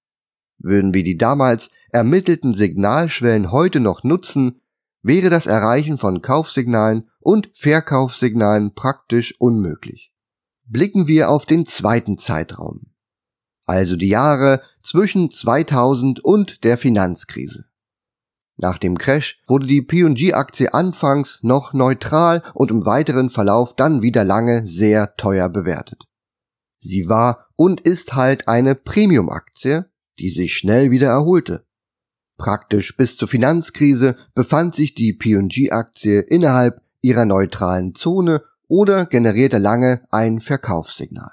Würden 0.59 0.95
wir 0.95 1.05
die 1.05 1.17
damals 1.17 1.71
ermittelten 1.91 2.55
Signalschwellen 2.55 3.53
heute 3.53 3.81
noch 3.81 4.03
nutzen, 4.03 4.61
wäre 5.03 5.31
das 5.31 5.47
Erreichen 5.47 5.99
von 5.99 6.23
Kaufsignalen 6.23 7.09
und 7.21 7.51
Verkaufssignalen 7.55 8.75
praktisch 8.75 9.35
unmöglich. 9.39 10.10
Blicken 10.73 11.09
wir 11.09 11.31
auf 11.31 11.47
den 11.47 11.67
zweiten 11.67 12.17
Zeitraum, 12.17 12.93
also 13.67 13.97
die 13.97 14.07
Jahre 14.07 14.63
zwischen 14.85 15.33
2000 15.33 16.25
und 16.25 16.63
der 16.63 16.79
Finanzkrise. 16.79 17.65
Nach 18.57 18.79
dem 18.79 18.97
Crash 18.97 19.43
wurde 19.49 19.67
die 19.67 19.83
P&G-Aktie 19.83 20.73
anfangs 20.73 21.41
noch 21.43 21.73
neutral 21.73 22.45
und 22.55 22.71
im 22.71 22.87
weiteren 22.87 23.31
Verlauf 23.31 23.75
dann 23.75 24.03
wieder 24.03 24.23
lange 24.23 24.65
sehr 24.65 25.17
teuer 25.17 25.49
bewertet. 25.49 26.05
Sie 26.79 27.09
war 27.09 27.49
und 27.57 27.81
ist 27.81 28.15
halt 28.15 28.47
eine 28.47 28.77
Premium-Aktie, 28.77 29.91
die 30.21 30.31
sich 30.31 30.55
schnell 30.55 30.93
wieder 30.93 31.09
erholte. 31.09 31.67
Praktisch 32.39 32.97
bis 32.97 33.17
zur 33.17 33.27
Finanzkrise 33.27 34.15
befand 34.37 34.77
sich 34.77 34.95
die 34.95 35.15
P&G-Aktie 35.15 36.21
innerhalb 36.21 36.81
ihrer 37.03 37.25
neutralen 37.25 37.97
Zone 37.97 38.45
oder 38.71 39.05
generierte 39.05 39.59
lange 39.59 40.01
ein 40.11 40.39
Verkaufssignal. 40.39 41.33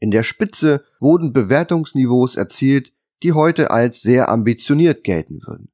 In 0.00 0.10
der 0.10 0.22
Spitze 0.22 0.82
wurden 0.98 1.34
Bewertungsniveaus 1.34 2.36
erzielt, 2.36 2.92
die 3.22 3.32
heute 3.32 3.70
als 3.70 4.00
sehr 4.00 4.30
ambitioniert 4.30 5.04
gelten 5.04 5.40
würden. 5.46 5.70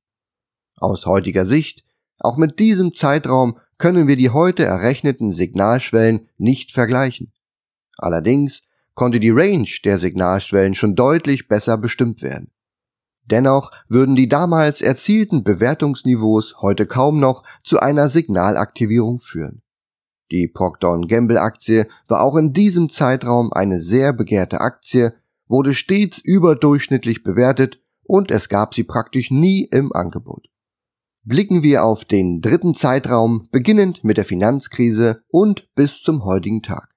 Aus 0.77 1.07
heutiger 1.07 1.47
Sicht, 1.47 1.85
auch 2.19 2.37
mit 2.37 2.59
diesem 2.59 2.93
Zeitraum 2.93 3.59
können 3.79 4.09
wir 4.09 4.17
die 4.17 4.31
heute 4.31 4.65
errechneten 4.65 5.31
Signalschwellen 5.31 6.29
nicht 6.39 6.73
vergleichen. 6.73 7.33
Allerdings 7.97 8.63
konnte 8.95 9.21
die 9.21 9.31
Range 9.31 9.71
der 9.85 10.01
Signalschwellen 10.01 10.75
schon 10.75 10.97
deutlich 10.97 11.47
besser 11.47 11.79
bestimmt 11.79 12.21
werden. 12.21 12.51
Dennoch 13.27 13.71
würden 13.89 14.17
die 14.17 14.29
damals 14.29 14.83
erzielten 14.83 15.45
Bewertungsniveaus 15.45 16.57
heute 16.61 16.85
kaum 16.85 17.21
noch 17.21 17.45
zu 17.63 17.79
einer 17.79 18.09
Signalaktivierung 18.09 19.21
führen. 19.21 19.63
Die 20.31 20.49
Procter 20.49 21.01
Gamble 21.09 21.41
Aktie 21.41 21.87
war 22.07 22.23
auch 22.23 22.37
in 22.37 22.53
diesem 22.53 22.91
Zeitraum 22.91 23.53
eine 23.53 23.81
sehr 23.81 24.13
begehrte 24.13 24.61
Aktie, 24.61 25.15
wurde 25.47 25.75
stets 25.75 26.19
überdurchschnittlich 26.19 27.23
bewertet 27.23 27.81
und 28.03 28.31
es 28.31 28.49
gab 28.49 28.75
sie 28.75 28.85
praktisch 28.85 29.31
nie 29.31 29.65
im 29.65 29.93
Angebot 29.93 30.49
blicken 31.29 31.63
wir 31.63 31.85
auf 31.85 32.07
den 32.07 32.41
dritten 32.41 32.75
Zeitraum, 32.75 33.49
beginnend 33.53 34.03
mit 34.03 34.17
der 34.17 34.25
Finanzkrise 34.25 35.23
und 35.29 35.75
bis 35.75 36.01
zum 36.01 36.25
heutigen 36.25 36.63
Tag. 36.63 36.89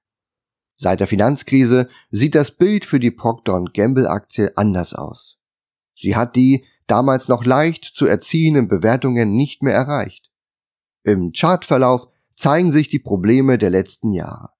Seit 0.78 1.00
der 1.00 1.06
Finanzkrise 1.06 1.88
sieht 2.10 2.34
das 2.34 2.50
Bild 2.50 2.86
für 2.86 2.98
die 2.98 3.10
Procter 3.10 3.62
Gamble 3.74 4.08
Aktie 4.08 4.50
anders 4.56 4.94
aus. 4.94 5.36
Sie 5.94 6.16
hat 6.16 6.34
die 6.34 6.64
damals 6.86 7.28
noch 7.28 7.44
leicht 7.44 7.84
zu 7.84 8.06
erziehenden 8.06 8.68
Bewertungen 8.68 9.32
nicht 9.32 9.62
mehr 9.62 9.74
erreicht. 9.74 10.30
Im 11.04 11.32
Chartverlauf 11.32 12.08
zeigen 12.36 12.72
sich 12.72 12.88
die 12.88 12.98
Probleme 12.98 13.58
der 13.58 13.70
letzten 13.70 14.12
Jahre. 14.12 14.50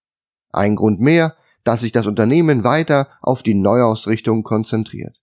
Ein 0.53 0.77
Grund 0.77 1.01
mehr, 1.01 1.35
dass 1.65 1.81
sich 1.81 1.93
das 1.93 2.07
Unternehmen 2.07 2.65
weiter 2.65 3.09
auf 3.21 3.43
die 3.43 3.55
Neuausrichtung 3.55 4.43
konzentriert. 4.43 5.21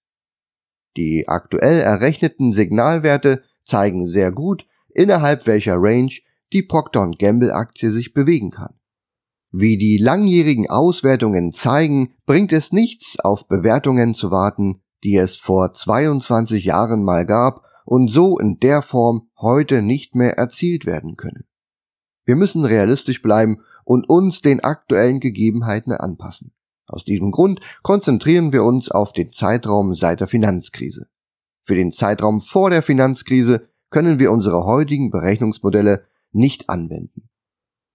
Die 0.98 1.28
aktuell 1.28 1.80
errechneten 1.80 2.52
Signalwerte 2.52 3.44
zeigen 3.64 4.08
sehr 4.08 4.32
gut, 4.32 4.66
innerhalb 4.90 5.46
welcher 5.48 5.76
Range 5.78 6.14
die 6.52 6.64
Procter 6.64 7.12
Gamble 7.18 7.54
Aktie 7.54 7.92
sich 7.92 8.14
bewegen 8.14 8.52
kann. 8.52 8.74
Wie 9.52 9.78
die 9.78 9.98
langjährigen 9.98 10.70
Auswertungen 10.70 11.52
zeigen, 11.52 12.14
bringt 12.26 12.54
es 12.54 12.72
nichts, 12.72 13.20
auf 13.20 13.48
Bewertungen 13.48 14.14
zu 14.14 14.32
warten, 14.32 14.82
die 15.04 15.16
es 15.16 15.38
vor 15.38 15.74
22 15.74 16.66
Jahren 16.66 17.04
mal 17.04 17.26
gab 17.26 17.64
und 17.86 18.12
so 18.12 18.38
in 18.38 18.60
der 18.60 18.82
Form 18.82 19.30
heute 19.40 19.82
nicht 19.82 20.14
mehr 20.14 20.38
erzielt 20.38 20.86
werden 20.86 21.16
können. 21.16 21.46
Wir 22.30 22.36
müssen 22.36 22.64
realistisch 22.64 23.24
bleiben 23.24 23.64
und 23.86 24.08
uns 24.08 24.44
den 24.44 24.60
aktuellen 24.60 25.20
Gegebenheiten 25.20 25.94
anpassen. 25.94 26.52
Aus 26.86 27.04
diesem 27.04 27.32
Grund 27.32 27.60
konzentrieren 27.82 28.54
wir 28.54 28.64
uns 28.66 28.92
auf 28.92 29.14
den 29.14 29.32
Zeitraum 29.32 29.96
seit 29.96 30.20
der 30.20 30.28
Finanzkrise. 30.28 31.08
Für 31.64 31.74
den 31.74 31.92
Zeitraum 31.92 32.42
vor 32.42 32.70
der 32.70 32.84
Finanzkrise 32.84 33.68
können 33.90 34.20
wir 34.20 34.32
unsere 34.32 34.64
heutigen 34.66 35.10
Berechnungsmodelle 35.10 36.06
nicht 36.32 36.70
anwenden. 36.70 37.30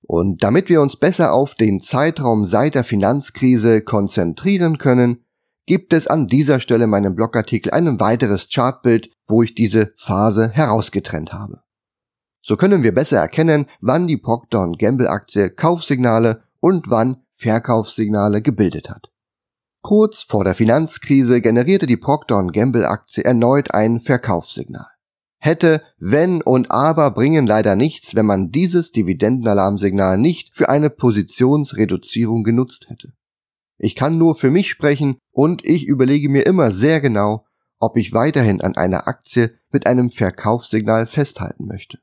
Und 0.03 0.42
damit 0.42 0.68
wir 0.68 0.83
uns 0.83 0.97
besser 0.97 1.33
auf 1.33 1.55
den 1.55 1.81
Zeitraum 1.81 2.44
seit 2.44 2.75
der 2.75 2.83
Finanzkrise 2.83 3.83
konzentrieren 3.83 4.79
können, 4.79 5.23
gibt 5.64 5.92
es 5.92 6.09
an 6.09 6.27
dieser 6.27 6.59
Stelle 6.59 6.88
meinem 6.88 7.14
Blogartikel 7.14 7.70
ein 7.70 8.01
weiteres 8.01 8.49
Chartbild, 8.53 9.11
wo 9.29 9.44
ich 9.44 9.55
diese 9.55 9.92
Phase 9.94 10.51
herausgetrennt 10.51 11.33
habe. 11.33 11.63
So 12.46 12.57
können 12.57 12.83
wir 12.83 12.92
besser 12.92 13.16
erkennen, 13.16 13.64
wann 13.80 14.07
die 14.07 14.18
Procter 14.18 14.70
Gamble 14.78 15.09
Aktie 15.09 15.48
Kaufsignale 15.48 16.42
und 16.61 16.90
wann 16.90 17.22
Verkaufssignale 17.33 18.42
gebildet 18.42 18.90
hat. 18.90 19.11
Kurz 19.80 20.22
vor 20.22 20.44
der 20.44 20.54
Finanzkrise 20.54 21.40
generierte 21.40 21.87
die 21.87 21.96
Procter 21.96 22.46
Gamble 22.52 22.87
Aktie 22.87 23.24
erneut 23.24 23.72
ein 23.72 23.98
Verkaufssignal. 23.98 24.88
Hätte, 25.38 25.83
wenn 25.98 26.42
und 26.42 26.70
aber 26.70 27.12
bringen 27.12 27.46
leider 27.46 27.76
nichts, 27.76 28.14
wenn 28.14 28.26
man 28.26 28.50
dieses 28.50 28.92
Dividendenalarmsignal 28.92 30.18
nicht 30.18 30.54
für 30.54 30.68
eine 30.68 30.90
Positionsreduzierung 30.90 32.44
genutzt 32.44 32.90
hätte. 32.90 33.14
Ich 33.78 33.94
kann 33.94 34.18
nur 34.18 34.37
für 34.37 34.50
mich 34.50 34.68
sprechen 34.68 35.16
und 35.33 35.64
ich 35.64 35.87
überlege 35.87 36.28
mir 36.28 36.44
immer 36.44 36.72
sehr 36.72 37.00
genau, 37.00 37.46
ob 37.78 37.96
ich 37.96 38.12
weiterhin 38.12 38.61
an 38.61 38.76
einer 38.76 39.09
Aktie 39.09 39.59
mit 39.70 39.87
einem 39.87 40.11
Verkaufssignal 40.11 41.07
festhalten 41.07 41.66
möchte. 41.66 41.98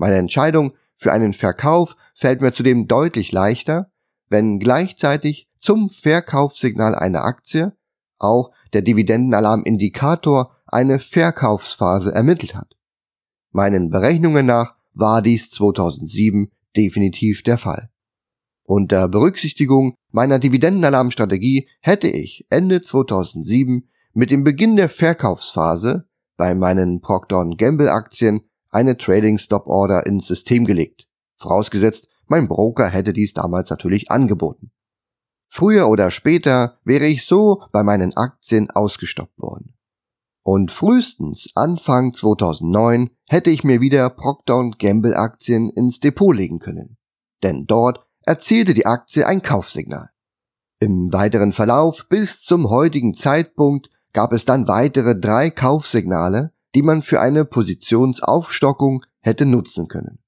Meine 0.00 0.16
Entscheidung 0.16 0.72
für 0.96 1.12
einen 1.12 1.34
Verkauf 1.34 1.94
fällt 2.14 2.40
mir 2.40 2.52
zudem 2.52 2.88
deutlich 2.88 3.32
leichter, 3.32 3.92
wenn 4.30 4.58
gleichzeitig 4.58 5.46
zum 5.58 5.90
Verkaufssignal 5.90 6.94
einer 6.94 7.22
Aktie 7.24 7.76
auch 8.18 8.50
der 8.72 8.80
Dividendenalarmindikator 8.80 10.56
eine 10.64 11.00
Verkaufsphase 11.00 12.14
ermittelt 12.14 12.54
hat. 12.54 12.78
Meinen 13.50 13.90
Berechnungen 13.90 14.46
nach 14.46 14.74
war 14.94 15.20
dies 15.20 15.50
2007 15.50 16.50
definitiv 16.74 17.42
der 17.42 17.58
Fall. 17.58 17.90
Unter 18.64 19.06
Berücksichtigung 19.06 19.96
meiner 20.12 20.38
Dividendenalarmstrategie 20.38 21.68
hätte 21.80 22.08
ich 22.08 22.46
Ende 22.48 22.80
2007 22.80 23.90
mit 24.14 24.30
dem 24.30 24.44
Beginn 24.44 24.76
der 24.76 24.88
Verkaufsphase 24.88 26.08
bei 26.38 26.54
meinen 26.54 27.02
Procter 27.02 27.44
Gamble 27.58 27.90
Aktien 27.90 28.40
eine 28.70 28.96
Trading 28.96 29.38
Stop 29.38 29.66
Order 29.66 30.06
ins 30.06 30.26
System 30.26 30.64
gelegt. 30.64 31.06
Vorausgesetzt, 31.36 32.08
mein 32.26 32.48
Broker 32.48 32.88
hätte 32.88 33.12
dies 33.12 33.32
damals 33.32 33.70
natürlich 33.70 34.10
angeboten. 34.10 34.70
Früher 35.48 35.88
oder 35.88 36.10
später 36.10 36.78
wäre 36.84 37.06
ich 37.06 37.26
so 37.26 37.64
bei 37.72 37.82
meinen 37.82 38.16
Aktien 38.16 38.70
ausgestoppt 38.70 39.38
worden. 39.38 39.74
Und 40.42 40.70
frühestens 40.70 41.50
Anfang 41.54 42.12
2009 42.12 43.10
hätte 43.28 43.50
ich 43.50 43.64
mir 43.64 43.80
wieder 43.80 44.08
Procter 44.10 44.70
Gamble 44.78 45.16
Aktien 45.16 45.68
ins 45.70 45.98
Depot 45.98 46.34
legen 46.34 46.60
können. 46.60 46.96
Denn 47.42 47.66
dort 47.66 48.06
erzielte 48.24 48.74
die 48.74 48.86
Aktie 48.86 49.26
ein 49.26 49.42
Kaufsignal. 49.42 50.10
Im 50.78 51.12
weiteren 51.12 51.52
Verlauf 51.52 52.06
bis 52.08 52.40
zum 52.40 52.70
heutigen 52.70 53.14
Zeitpunkt 53.14 53.90
gab 54.12 54.32
es 54.32 54.44
dann 54.44 54.66
weitere 54.66 55.18
drei 55.18 55.50
Kaufsignale, 55.50 56.52
die 56.74 56.82
man 56.82 57.02
für 57.02 57.20
eine 57.20 57.44
Positionsaufstockung 57.44 59.04
hätte 59.20 59.46
nutzen 59.46 59.88
können. 59.88 60.18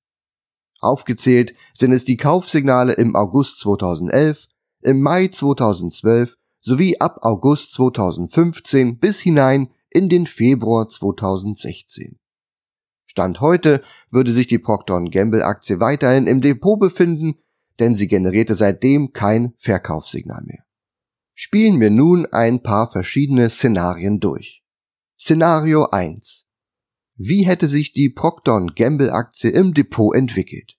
Aufgezählt 0.80 1.54
sind 1.78 1.92
es 1.92 2.04
die 2.04 2.16
Kaufsignale 2.16 2.94
im 2.94 3.14
August 3.14 3.60
2011, 3.60 4.48
im 4.82 5.00
Mai 5.00 5.28
2012 5.28 6.36
sowie 6.60 6.98
ab 6.98 7.18
August 7.22 7.74
2015 7.74 8.98
bis 8.98 9.20
hinein 9.20 9.70
in 9.90 10.08
den 10.08 10.26
Februar 10.26 10.88
2016. 10.88 12.18
Stand 13.06 13.40
heute 13.40 13.82
würde 14.10 14.32
sich 14.32 14.46
die 14.46 14.58
Procter 14.58 15.02
Gamble 15.04 15.44
Aktie 15.44 15.80
weiterhin 15.80 16.26
im 16.26 16.40
Depot 16.40 16.80
befinden, 16.80 17.34
denn 17.78 17.94
sie 17.94 18.08
generierte 18.08 18.56
seitdem 18.56 19.12
kein 19.12 19.52
Verkaufssignal 19.58 20.42
mehr. 20.44 20.64
Spielen 21.34 21.80
wir 21.80 21.90
nun 21.90 22.26
ein 22.26 22.62
paar 22.62 22.90
verschiedene 22.90 23.50
Szenarien 23.50 24.18
durch. 24.18 24.61
Szenario 25.24 25.84
1. 25.84 26.46
Wie 27.14 27.46
hätte 27.46 27.68
sich 27.68 27.92
die 27.92 28.10
Procter 28.10 28.66
Gamble 28.74 29.12
Aktie 29.12 29.50
im 29.50 29.72
Depot 29.72 30.16
entwickelt? 30.16 30.74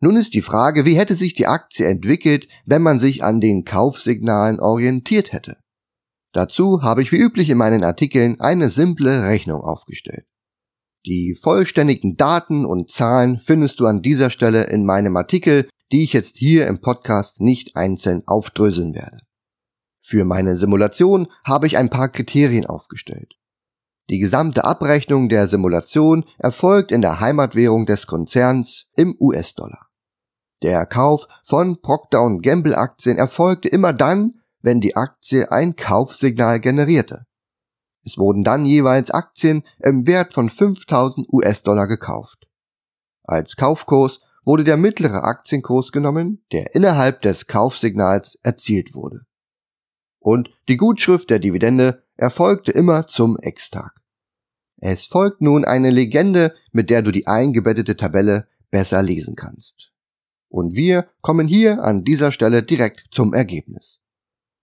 Nun 0.00 0.16
ist 0.16 0.32
die 0.32 0.40
Frage, 0.40 0.86
wie 0.86 0.96
hätte 0.96 1.16
sich 1.16 1.34
die 1.34 1.46
Aktie 1.46 1.86
entwickelt, 1.86 2.48
wenn 2.64 2.80
man 2.80 2.98
sich 2.98 3.22
an 3.22 3.42
den 3.42 3.66
Kaufsignalen 3.66 4.58
orientiert 4.58 5.32
hätte? 5.32 5.58
Dazu 6.32 6.80
habe 6.80 7.02
ich 7.02 7.12
wie 7.12 7.18
üblich 7.18 7.50
in 7.50 7.58
meinen 7.58 7.84
Artikeln 7.84 8.40
eine 8.40 8.70
simple 8.70 9.24
Rechnung 9.24 9.60
aufgestellt. 9.60 10.24
Die 11.04 11.36
vollständigen 11.38 12.16
Daten 12.16 12.64
und 12.64 12.90
Zahlen 12.90 13.38
findest 13.38 13.80
du 13.80 13.86
an 13.86 14.00
dieser 14.00 14.30
Stelle 14.30 14.64
in 14.64 14.86
meinem 14.86 15.14
Artikel, 15.14 15.68
die 15.92 16.04
ich 16.04 16.14
jetzt 16.14 16.38
hier 16.38 16.68
im 16.68 16.80
Podcast 16.80 17.42
nicht 17.42 17.76
einzeln 17.76 18.22
aufdröseln 18.26 18.94
werde. 18.94 19.18
Für 20.00 20.24
meine 20.24 20.56
Simulation 20.56 21.28
habe 21.44 21.66
ich 21.66 21.76
ein 21.76 21.90
paar 21.90 22.08
Kriterien 22.08 22.64
aufgestellt. 22.64 23.34
Die 24.10 24.18
gesamte 24.18 24.64
Abrechnung 24.64 25.28
der 25.28 25.48
Simulation 25.48 26.24
erfolgt 26.38 26.92
in 26.92 27.02
der 27.02 27.20
Heimatwährung 27.20 27.84
des 27.84 28.06
Konzerns 28.06 28.86
im 28.96 29.14
US-Dollar. 29.20 29.88
Der 30.62 30.86
Kauf 30.86 31.28
von 31.44 31.80
Procter 31.82 32.26
Gamble 32.40 32.74
Aktien 32.74 33.18
erfolgte 33.18 33.68
immer 33.68 33.92
dann, 33.92 34.32
wenn 34.60 34.80
die 34.80 34.96
Aktie 34.96 35.52
ein 35.52 35.76
Kaufsignal 35.76 36.58
generierte. 36.58 37.26
Es 38.02 38.16
wurden 38.16 38.44
dann 38.44 38.64
jeweils 38.64 39.10
Aktien 39.10 39.62
im 39.78 40.06
Wert 40.06 40.32
von 40.32 40.48
5000 40.48 41.28
US-Dollar 41.30 41.86
gekauft. 41.86 42.48
Als 43.24 43.56
Kaufkurs 43.56 44.20
wurde 44.44 44.64
der 44.64 44.78
mittlere 44.78 45.24
Aktienkurs 45.24 45.92
genommen, 45.92 46.42
der 46.50 46.74
innerhalb 46.74 47.20
des 47.20 47.46
Kaufsignals 47.46 48.38
erzielt 48.42 48.94
wurde. 48.94 49.26
Und 50.18 50.48
die 50.68 50.78
Gutschrift 50.78 51.28
der 51.28 51.38
Dividende 51.38 52.07
erfolgte 52.18 52.72
immer 52.72 53.06
zum 53.06 53.38
Ex-Tag. 53.38 53.94
Es 54.76 55.06
folgt 55.06 55.40
nun 55.40 55.64
eine 55.64 55.90
Legende, 55.90 56.54
mit 56.72 56.90
der 56.90 57.02
du 57.02 57.10
die 57.10 57.26
eingebettete 57.26 57.96
Tabelle 57.96 58.46
besser 58.70 59.02
lesen 59.02 59.34
kannst. 59.34 59.92
Und 60.48 60.74
wir 60.74 61.08
kommen 61.20 61.48
hier 61.48 61.82
an 61.82 62.04
dieser 62.04 62.32
Stelle 62.32 62.62
direkt 62.62 63.06
zum 63.10 63.34
Ergebnis. 63.34 63.98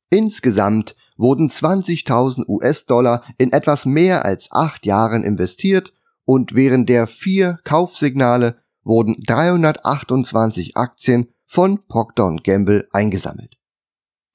Insgesamt 0.09 0.95
wurden 1.17 1.49
20.000 1.49 2.47
US-Dollar 2.47 3.23
in 3.37 3.51
etwas 3.51 3.85
mehr 3.85 4.25
als 4.25 4.51
acht 4.51 4.85
Jahren 4.85 5.23
investiert 5.23 5.93
und 6.25 6.55
während 6.55 6.89
der 6.89 7.07
vier 7.07 7.59
Kaufsignale 7.63 8.57
wurden 8.83 9.21
328 9.25 10.77
Aktien 10.77 11.29
von 11.45 11.85
Procter 11.87 12.35
Gamble 12.43 12.87
eingesammelt. 12.91 13.57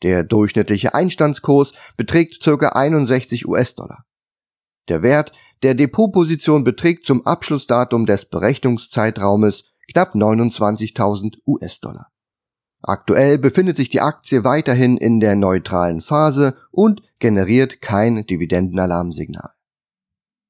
Der 0.02 0.24
durchschnittliche 0.24 0.94
Einstandskurs 0.94 1.72
beträgt 1.96 2.42
ca. 2.42 2.68
61 2.68 3.46
US-Dollar. 3.46 4.04
Der 4.88 5.02
Wert 5.02 5.32
der 5.62 5.74
Depotposition 5.74 6.64
beträgt 6.64 7.04
zum 7.04 7.26
Abschlussdatum 7.26 8.06
des 8.06 8.24
Berechnungszeitraumes 8.24 9.64
knapp 9.92 10.14
29.000 10.14 11.38
US-Dollar. 11.46 12.08
Aktuell 12.82 13.36
befindet 13.36 13.76
sich 13.76 13.90
die 13.90 14.00
Aktie 14.00 14.42
weiterhin 14.42 14.96
in 14.96 15.20
der 15.20 15.36
neutralen 15.36 16.00
Phase 16.00 16.56
und 16.70 17.02
generiert 17.18 17.82
kein 17.82 18.24
Dividendenalarmsignal. 18.24 19.50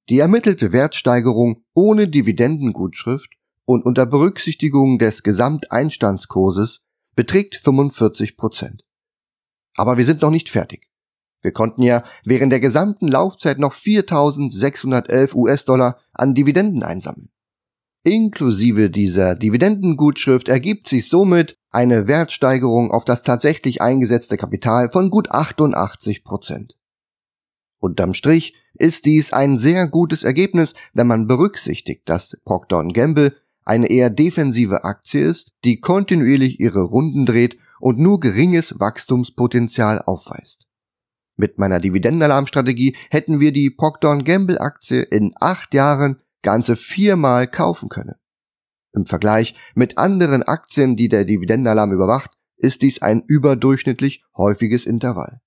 Die 0.09 0.21
ermittelte 0.21 0.73
Wertsteigerung 0.73 1.65
ohne 1.75 2.09
Dividendengutschrift 2.09 3.33
und 3.65 3.85
unter 3.85 4.07
Berücksichtigung 4.07 4.99
des 4.99 5.25
Gesamteinstandskurses 5.25 6.83
beträgt 7.17 7.57
45 7.57 8.37
Prozent. 8.37 8.85
Aber 9.81 9.97
wir 9.97 10.05
sind 10.05 10.21
noch 10.21 10.31
nicht 10.31 10.51
fertig. 10.51 10.91
Wir 11.41 11.53
konnten 11.53 11.81
ja 11.83 12.05
während 12.23 12.53
der 12.53 12.61
gesamten 12.61 13.09
Laufzeit 13.09 13.59
noch 13.59 13.73
4.611 13.73 15.35
US-Dollar 15.35 15.99
an 16.13 16.35
Dividenden 16.35 16.83
einsammeln. 16.83 17.31
Inklusive 18.03 18.91
dieser 18.91 19.37
Dividendengutschrift 19.37 20.51
ergibt 20.51 20.87
sich 20.87 21.09
somit 21.09 21.57
eine 21.71 22.07
Wertsteigerung 22.09 22.91
auf 22.91 23.07
das 23.07 23.23
tatsächlich 23.23 23.81
eingesetzte 23.81 24.37
Kapital 24.37 24.91
von 24.91 25.09
gut 25.09 25.31
88 25.31 26.25
Prozent. 26.25 26.77
Unterm 27.79 28.13
Strich 28.13 28.55
ist 28.75 29.07
dies 29.07 29.33
ein 29.33 29.57
sehr 29.57 29.89
gutes 29.89 30.25
Ergebnis, 30.25 30.75
wenn 30.93 31.07
man 31.07 31.27
berücksichtigt, 31.27 32.07
dass 32.07 32.37
Procter 32.45 32.85
Gamble 32.85 33.35
eine 33.65 33.89
eher 33.89 34.11
defensive 34.11 34.85
Aktie 34.85 35.23
ist, 35.23 35.55
die 35.65 35.81
kontinuierlich 35.81 36.61
ihre 36.61 36.83
Runden 36.83 37.25
dreht 37.25 37.57
und 37.81 37.99
nur 37.99 38.21
geringes 38.21 38.79
Wachstumspotenzial 38.79 40.01
aufweist. 40.01 40.67
Mit 41.37 41.59
meiner 41.59 41.81
Dividendenalarmstrategie 41.81 42.97
hätten 43.11 43.41
wir 43.41 43.53
die 43.53 43.71
Procter 43.71 44.17
Gamble 44.19 44.61
Aktie 44.61 45.03
in 45.03 45.33
acht 45.41 45.75
Jahren 45.75 46.21
ganze 46.43 46.77
viermal 46.77 47.47
kaufen 47.47 47.89
könne. 47.89 48.17
Im 48.93 49.07
Vergleich 49.07 49.55
mit 49.75 49.99
anderen 49.99 50.43
Aktien, 50.43 50.97
die 50.97 51.09
der 51.09 51.25
Dividendenalarm 51.25 51.93
überwacht, 51.93 52.31
ist 52.57 52.83
dies 52.83 53.01
ein 53.03 53.23
überdurchschnittlich 53.27 54.23
häufiges 54.37 54.85
Intervall. 54.85 55.41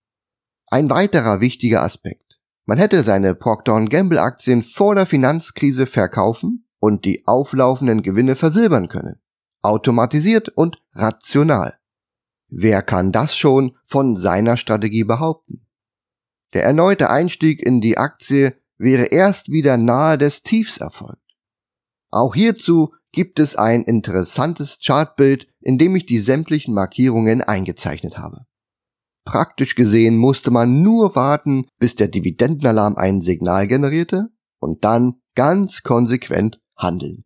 Ein 0.68 0.90
weiterer 0.90 1.42
wichtiger 1.42 1.84
Aspekt. 1.84 2.40
Man 2.66 2.78
hätte 2.78 3.04
seine 3.04 3.36
Procter 3.36 3.86
Gamble 3.86 4.20
Aktien 4.20 4.64
vor 4.64 4.96
der 4.96 5.06
Finanzkrise 5.06 5.86
verkaufen 5.86 6.66
und 6.80 7.06
die 7.06 7.28
auflaufenden 7.28 8.02
Gewinne 8.02 8.36
versilbern 8.36 8.88
können. 8.88 9.22
Automatisiert 9.62 10.50
und 10.50 10.82
rational. 10.94 11.78
Wer 12.56 12.84
kann 12.84 13.12
das 13.12 13.36
schon 13.36 13.76
von 13.84 14.16
seiner 14.16 14.58
Strategie 14.58 15.04
behaupten? 15.04 15.66
Der 16.54 16.64
erneute 16.64 17.10
Einstieg 17.10 17.66
in 17.66 17.82
die 17.82 17.98
Aktie 17.98 18.56
wäre 18.78 19.06
erst 19.06 19.50
wieder 19.50 19.78
nahe 19.78 20.20
des 20.20 20.44
Tiefs 20.44 20.78
erfolgt. 20.78 21.24
Auch 22.12 22.36
hierzu 22.36 22.94
gibt 23.12 23.40
es 23.40 23.56
ein 23.56 23.82
interessantes 23.82 24.78
Chartbild, 24.86 25.48
in 25.62 25.80
dem 25.80 25.96
ich 25.96 26.06
die 26.06 26.20
sämtlichen 26.20 26.76
Markierungen 26.76 27.42
eingezeichnet 27.42 28.20
habe. 28.20 28.46
Praktisch 29.26 29.74
gesehen 29.74 30.18
musste 30.18 30.52
man 30.52 30.84
nur 30.84 31.16
warten, 31.16 31.66
bis 31.80 31.96
der 31.96 32.08
Dividendenalarm 32.08 32.98
ein 32.98 33.22
Signal 33.22 33.68
generierte 33.68 34.30
und 34.60 34.84
dann 34.84 35.16
ganz 35.34 35.82
konsequent 35.82 36.62
handeln. 36.78 37.24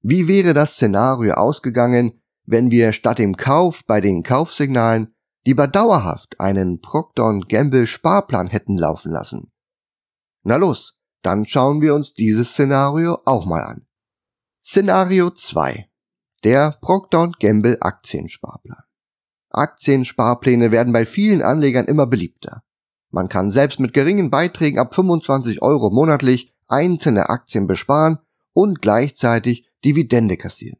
Wie 0.00 0.28
wäre 0.28 0.54
das 0.54 0.74
Szenario 0.74 1.34
ausgegangen, 1.34 2.20
wenn 2.46 2.70
wir 2.70 2.92
statt 2.92 3.18
dem 3.18 3.36
Kauf 3.36 3.84
bei 3.86 4.00
den 4.00 4.22
Kaufsignalen 4.22 5.14
lieber 5.44 5.66
dauerhaft 5.66 6.40
einen 6.40 6.80
Procter 6.80 7.40
Gamble 7.48 7.86
Sparplan 7.86 8.48
hätten 8.48 8.76
laufen 8.76 9.12
lassen? 9.12 9.52
Na 10.42 10.56
los, 10.56 10.98
dann 11.22 11.46
schauen 11.46 11.80
wir 11.80 11.94
uns 11.94 12.12
dieses 12.12 12.50
Szenario 12.50 13.18
auch 13.24 13.46
mal 13.46 13.62
an. 13.62 13.86
Szenario 14.62 15.30
2. 15.30 15.88
Der 16.44 16.76
Procter 16.80 17.32
Gamble 17.40 17.78
Aktiensparplan. 17.80 18.82
Aktiensparpläne 19.50 20.72
werden 20.72 20.92
bei 20.92 21.06
vielen 21.06 21.42
Anlegern 21.42 21.86
immer 21.86 22.06
beliebter. 22.06 22.62
Man 23.10 23.28
kann 23.28 23.50
selbst 23.50 23.78
mit 23.78 23.94
geringen 23.94 24.30
Beiträgen 24.30 24.78
ab 24.78 24.94
25 24.94 25.62
Euro 25.62 25.90
monatlich 25.90 26.52
einzelne 26.66 27.28
Aktien 27.28 27.66
besparen 27.66 28.18
und 28.52 28.82
gleichzeitig 28.82 29.68
Dividende 29.84 30.36
kassieren. 30.36 30.78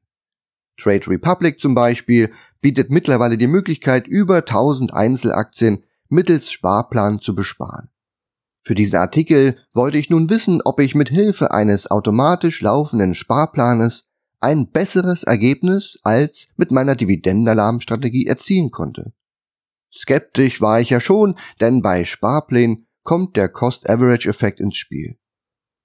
Trade 0.77 1.07
Republic 1.09 1.61
zum 1.61 1.75
Beispiel 1.75 2.31
bietet 2.61 2.91
mittlerweile 2.91 3.39
die 3.39 3.47
Möglichkeit, 3.47 4.07
über 4.07 4.39
1000 4.39 4.93
Einzelaktien 4.93 5.85
mittels 6.09 6.51
Sparplan 6.51 7.21
zu 7.21 7.35
besparen. 7.35 7.91
Für 8.63 8.75
diesen 8.75 8.97
Artikel 8.97 9.59
wollte 9.75 9.99
ich 9.99 10.11
nun 10.11 10.31
wissen, 10.31 10.63
ob 10.65 10.81
ich 10.81 10.95
mit 10.95 11.11
Hilfe 11.11 11.51
eines 11.53 11.91
automatisch 11.91 12.63
laufenden 12.63 13.15
Sparplanes 13.15 14.05
ein 14.41 14.71
besseres 14.71 15.23
Ergebnis 15.23 15.99
als 16.03 16.49
mit 16.57 16.71
meiner 16.71 16.97
Dividendenalarmstrategie 16.97 18.27
erzielen 18.27 18.71
konnte. 18.71 19.13
Skeptisch 19.93 20.61
war 20.61 20.81
ich 20.81 20.91
ja 20.91 21.01
schon, 21.01 21.37
denn 21.61 21.83
bei 21.83 22.05
Sparplänen 22.05 22.87
kommt 23.03 23.37
der 23.37 23.49
Cost-Average-Effekt 23.49 24.61
ins 24.61 24.77
Spiel. 24.77 25.19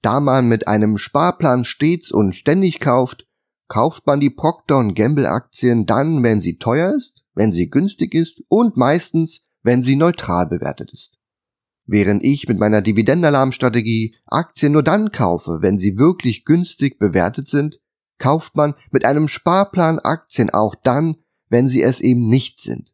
Da 0.02 0.20
man 0.20 0.48
mit 0.48 0.68
einem 0.68 0.98
Sparplan 0.98 1.66
stets 1.66 2.12
und 2.12 2.34
ständig 2.34 2.80
kauft, 2.80 3.28
kauft 3.70 4.06
man 4.06 4.20
die 4.20 4.30
Procter 4.30 4.84
Gamble 4.94 5.30
Aktien 5.30 5.86
dann, 5.86 6.22
wenn 6.24 6.42
sie 6.42 6.58
teuer 6.58 6.94
ist, 6.94 7.24
wenn 7.34 7.54
sie 7.54 7.70
günstig 7.70 8.14
ist 8.14 8.44
und 8.50 8.76
meistens, 8.76 9.42
wenn 9.64 9.84
sie 9.84 9.96
neutral 9.96 10.48
bewertet 10.48 10.92
ist. 10.92 11.18
Während 11.86 12.24
ich 12.24 12.48
mit 12.48 12.60
meiner 12.60 12.82
Dividendenalarmstrategie 12.82 14.16
Aktien 14.26 14.74
nur 14.74 14.84
dann 14.84 15.12
kaufe, 15.12 15.60
wenn 15.62 15.80
sie 15.80 15.98
wirklich 15.98 16.46
günstig 16.46 17.00
bewertet 17.00 17.50
sind, 17.50 17.80
kauft 18.18 18.56
man 18.56 18.76
mit 18.92 19.06
einem 19.06 19.28
Sparplan 19.28 20.00
Aktien 20.00 20.50
auch 20.50 20.76
dann, 20.76 21.16
wenn 21.50 21.70
sie 21.70 21.82
es 21.82 22.02
eben 22.02 22.28
nicht 22.28 22.62
sind. 22.62 22.94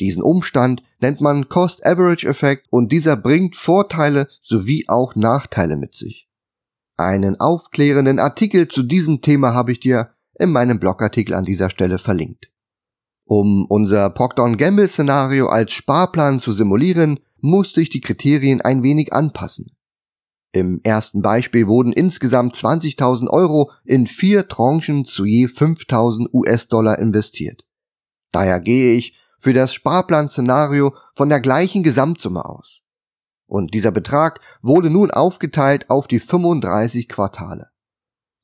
Diesen 0.00 0.22
Umstand 0.22 0.82
nennt 1.00 1.20
man 1.20 1.48
Cost-Average-Effekt 1.48 2.66
und 2.70 2.90
dieser 2.90 3.16
bringt 3.16 3.54
Vorteile 3.54 4.26
sowie 4.40 4.86
auch 4.88 5.14
Nachteile 5.14 5.76
mit 5.76 5.94
sich. 5.94 6.28
Einen 6.96 7.40
aufklärenden 7.40 8.18
Artikel 8.18 8.68
zu 8.68 8.82
diesem 8.82 9.22
Thema 9.22 9.54
habe 9.54 9.72
ich 9.72 9.80
dir 9.80 10.14
in 10.38 10.50
meinem 10.52 10.78
Blogartikel 10.78 11.34
an 11.34 11.44
dieser 11.44 11.70
Stelle 11.70 11.98
verlinkt. 11.98 12.50
Um 13.24 13.64
unser 13.68 14.10
Procter 14.10 14.50
Gamble 14.56 14.88
Szenario 14.88 15.46
als 15.46 15.72
Sparplan 15.72 16.40
zu 16.40 16.52
simulieren, 16.52 17.20
musste 17.40 17.80
ich 17.80 17.90
die 17.90 18.00
Kriterien 18.00 18.60
ein 18.60 18.82
wenig 18.82 19.12
anpassen. 19.12 19.72
Im 20.52 20.80
ersten 20.84 21.22
Beispiel 21.22 21.66
wurden 21.66 21.92
insgesamt 21.92 22.56
20.000 22.56 23.28
Euro 23.28 23.70
in 23.84 24.06
vier 24.06 24.48
Tranchen 24.48 25.06
zu 25.06 25.24
je 25.24 25.46
5.000 25.46 26.26
US-Dollar 26.32 26.98
investiert. 26.98 27.64
Daher 28.32 28.60
gehe 28.60 28.94
ich 28.94 29.18
für 29.38 29.54
das 29.54 29.72
Sparplan-Szenario 29.72 30.94
von 31.14 31.30
der 31.30 31.40
gleichen 31.40 31.82
Gesamtsumme 31.82 32.44
aus. 32.44 32.82
Und 33.52 33.74
dieser 33.74 33.90
Betrag 33.90 34.40
wurde 34.62 34.88
nun 34.88 35.10
aufgeteilt 35.10 35.90
auf 35.90 36.06
die 36.06 36.20
35 36.20 37.06
Quartale. 37.06 37.68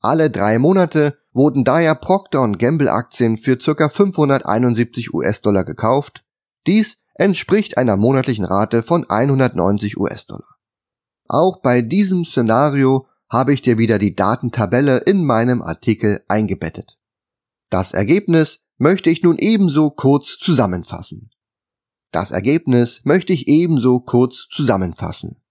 Alle 0.01 0.29
drei 0.29 0.59
Monate 0.59 1.17
wurden 1.33 1.63
daher 1.63 1.95
Procter 1.95 2.47
Gamble 2.51 2.91
Aktien 2.91 3.39
für 3.39 3.57
ca. 3.57 3.89
571 3.89 5.11
US-Dollar 5.11 5.63
gekauft. 5.63 6.23
Dies 6.67 6.99
entspricht 7.15 7.79
einer 7.79 7.97
monatlichen 7.97 8.45
Rate 8.45 8.83
von 8.83 9.09
190 9.09 9.97
US-Dollar. 9.97 10.57
Auch 11.27 11.59
bei 11.63 11.81
diesem 11.81 12.23
Szenario 12.23 13.07
habe 13.31 13.51
ich 13.51 13.63
dir 13.63 13.79
wieder 13.79 13.97
die 13.97 14.13
Datentabelle 14.13 14.99
in 14.99 15.25
meinem 15.25 15.63
Artikel 15.63 16.23
eingebettet. 16.27 16.99
Das 17.71 17.93
Ergebnis 17.93 18.59
möchte 18.77 19.09
ich 19.09 19.23
nun 19.23 19.39
ebenso 19.39 19.89
kurz 19.89 20.37
zusammenfassen. 20.37 21.31
Das 22.11 22.31
Ergebnis 22.31 23.01
möchte 23.03 23.33
ich 23.33 23.47
ebenso 23.47 23.99
kurz 23.99 24.47
zusammenfassen. 24.51 25.41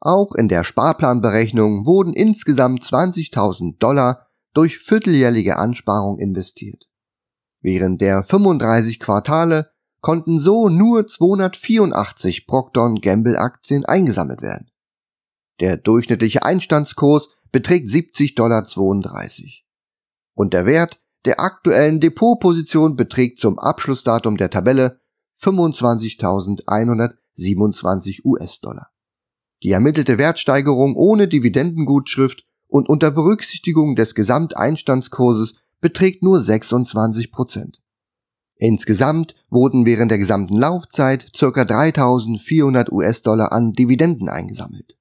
Auch 0.00 0.34
in 0.34 0.48
der 0.48 0.62
Sparplanberechnung 0.62 1.86
wurden 1.86 2.12
insgesamt 2.12 2.84
20.000 2.84 3.78
Dollar 3.78 4.28
durch 4.54 4.78
vierteljährliche 4.78 5.56
Ansparung 5.56 6.18
investiert. 6.18 6.84
Während 7.60 8.00
der 8.00 8.22
35 8.22 9.00
Quartale 9.00 9.70
konnten 10.00 10.40
so 10.40 10.68
nur 10.68 11.06
284 11.06 12.46
Procter 12.46 12.94
Gamble 13.00 13.36
Aktien 13.36 13.84
eingesammelt 13.84 14.42
werden. 14.42 14.70
Der 15.60 15.76
durchschnittliche 15.76 16.44
Einstandskurs 16.44 17.28
beträgt 17.50 17.88
70,32 17.88 18.34
Dollar. 18.36 18.64
Und 20.34 20.54
der 20.54 20.66
Wert 20.66 21.00
der 21.24 21.40
aktuellen 21.40 21.98
Depotposition 21.98 22.94
beträgt 22.94 23.40
zum 23.40 23.58
Abschlussdatum 23.58 24.36
der 24.36 24.50
Tabelle 24.50 25.00
25.127 25.40 28.24
US-Dollar. 28.24 28.90
Die 29.62 29.70
ermittelte 29.70 30.18
Wertsteigerung 30.18 30.96
ohne 30.96 31.28
Dividendengutschrift 31.28 32.44
und 32.68 32.88
unter 32.88 33.10
Berücksichtigung 33.10 33.96
des 33.96 34.14
Gesamteinstandskurses 34.14 35.54
beträgt 35.80 36.22
nur 36.22 36.40
26 36.40 37.32
Prozent. 37.32 37.80
Insgesamt 38.56 39.34
wurden 39.50 39.84
während 39.86 40.10
der 40.10 40.18
gesamten 40.18 40.56
Laufzeit 40.56 41.30
ca. 41.32 41.46
3.400 41.46 42.90
US-Dollar 42.90 43.52
an 43.52 43.72
Dividenden 43.72 44.28
eingesammelt. 44.28 44.98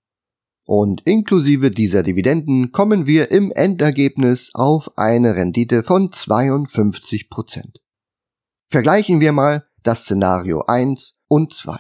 Und 0.68 1.02
inklusive 1.06 1.72
dieser 1.72 2.04
Dividenden 2.04 2.72
kommen 2.72 3.08
wir 3.08 3.32
im 3.32 3.52
Endergebnis 3.52 4.52
auf 4.54 4.98
eine 4.98 5.36
Rendite 5.36 5.82
von 5.82 6.12
52 6.12 7.30
Prozent. 7.30 7.82
Vergleichen 8.68 9.22
wir 9.22 9.32
mal 9.32 9.66
das 9.88 10.04
Szenario 10.04 10.64
1 10.68 11.16
und 11.28 11.54
2. 11.54 11.78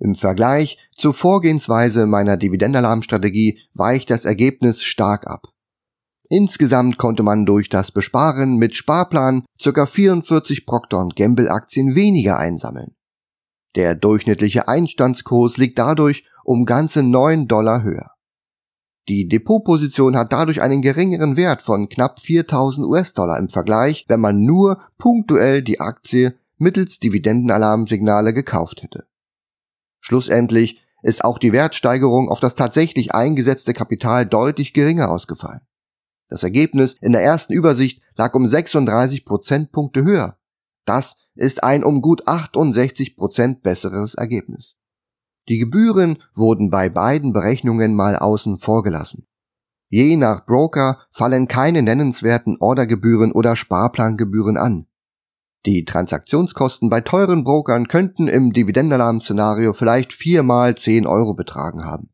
Im 0.00 0.16
Vergleich 0.16 0.78
zur 0.96 1.14
Vorgehensweise 1.14 2.06
meiner 2.06 2.36
Dividendenalarmstrategie 2.36 3.60
weicht 3.74 4.10
das 4.10 4.24
Ergebnis 4.24 4.82
stark 4.82 5.28
ab. 5.28 5.46
Insgesamt 6.28 6.98
konnte 6.98 7.22
man 7.22 7.46
durch 7.46 7.68
das 7.68 7.92
Besparen 7.92 8.56
mit 8.56 8.74
Sparplan 8.74 9.44
ca. 9.62 9.86
44 9.86 10.66
Procter 10.66 11.08
Gamble 11.14 11.50
Aktien 11.50 11.94
weniger 11.94 12.38
einsammeln. 12.38 12.96
Der 13.76 13.94
durchschnittliche 13.94 14.66
Einstandskurs 14.66 15.56
liegt 15.58 15.78
dadurch 15.78 16.24
um 16.42 16.64
ganze 16.64 17.04
9 17.04 17.46
Dollar 17.46 17.84
höher. 17.84 18.10
Die 19.08 19.28
Depotposition 19.28 20.16
hat 20.16 20.32
dadurch 20.32 20.62
einen 20.62 20.82
geringeren 20.82 21.36
Wert 21.36 21.62
von 21.62 21.88
knapp 21.88 22.20
4000 22.20 22.86
US-Dollar 22.86 23.38
im 23.38 23.48
Vergleich, 23.48 24.04
wenn 24.08 24.20
man 24.20 24.44
nur 24.44 24.80
punktuell 24.98 25.62
die 25.62 25.80
Aktie 25.80 26.34
mittels 26.62 26.98
Dividendenalarmsignale 26.98 28.32
gekauft 28.32 28.82
hätte. 28.82 29.06
Schlussendlich 30.00 30.80
ist 31.02 31.24
auch 31.24 31.38
die 31.38 31.52
Wertsteigerung 31.52 32.28
auf 32.28 32.40
das 32.40 32.54
tatsächlich 32.54 33.14
eingesetzte 33.14 33.74
Kapital 33.74 34.24
deutlich 34.24 34.72
geringer 34.72 35.10
ausgefallen. 35.10 35.60
Das 36.28 36.42
Ergebnis 36.42 36.96
in 37.00 37.12
der 37.12 37.22
ersten 37.22 37.52
Übersicht 37.52 38.00
lag 38.16 38.34
um 38.34 38.46
36 38.46 39.24
Prozentpunkte 39.24 40.02
höher. 40.02 40.38
Das 40.86 41.16
ist 41.34 41.62
ein 41.62 41.84
um 41.84 42.00
gut 42.00 42.26
68 42.26 43.16
Prozent 43.16 43.62
besseres 43.62 44.14
Ergebnis. 44.14 44.76
Die 45.48 45.58
Gebühren 45.58 46.18
wurden 46.34 46.70
bei 46.70 46.88
beiden 46.88 47.32
Berechnungen 47.32 47.94
mal 47.94 48.16
außen 48.16 48.58
vor 48.58 48.82
gelassen. 48.82 49.26
Je 49.88 50.16
nach 50.16 50.46
Broker 50.46 51.00
fallen 51.10 51.48
keine 51.48 51.82
nennenswerten 51.82 52.56
Ordergebühren 52.60 53.32
oder 53.32 53.56
Sparplangebühren 53.56 54.56
an. 54.56 54.86
Die 55.64 55.84
Transaktionskosten 55.84 56.88
bei 56.88 57.00
teuren 57.00 57.44
Brokern 57.44 57.86
könnten 57.86 58.26
im 58.26 58.52
Dividendenalarm-Szenario 58.52 59.74
vielleicht 59.74 60.12
viermal 60.12 60.74
10 60.76 61.06
Euro 61.06 61.34
betragen 61.34 61.84
haben. 61.84 62.10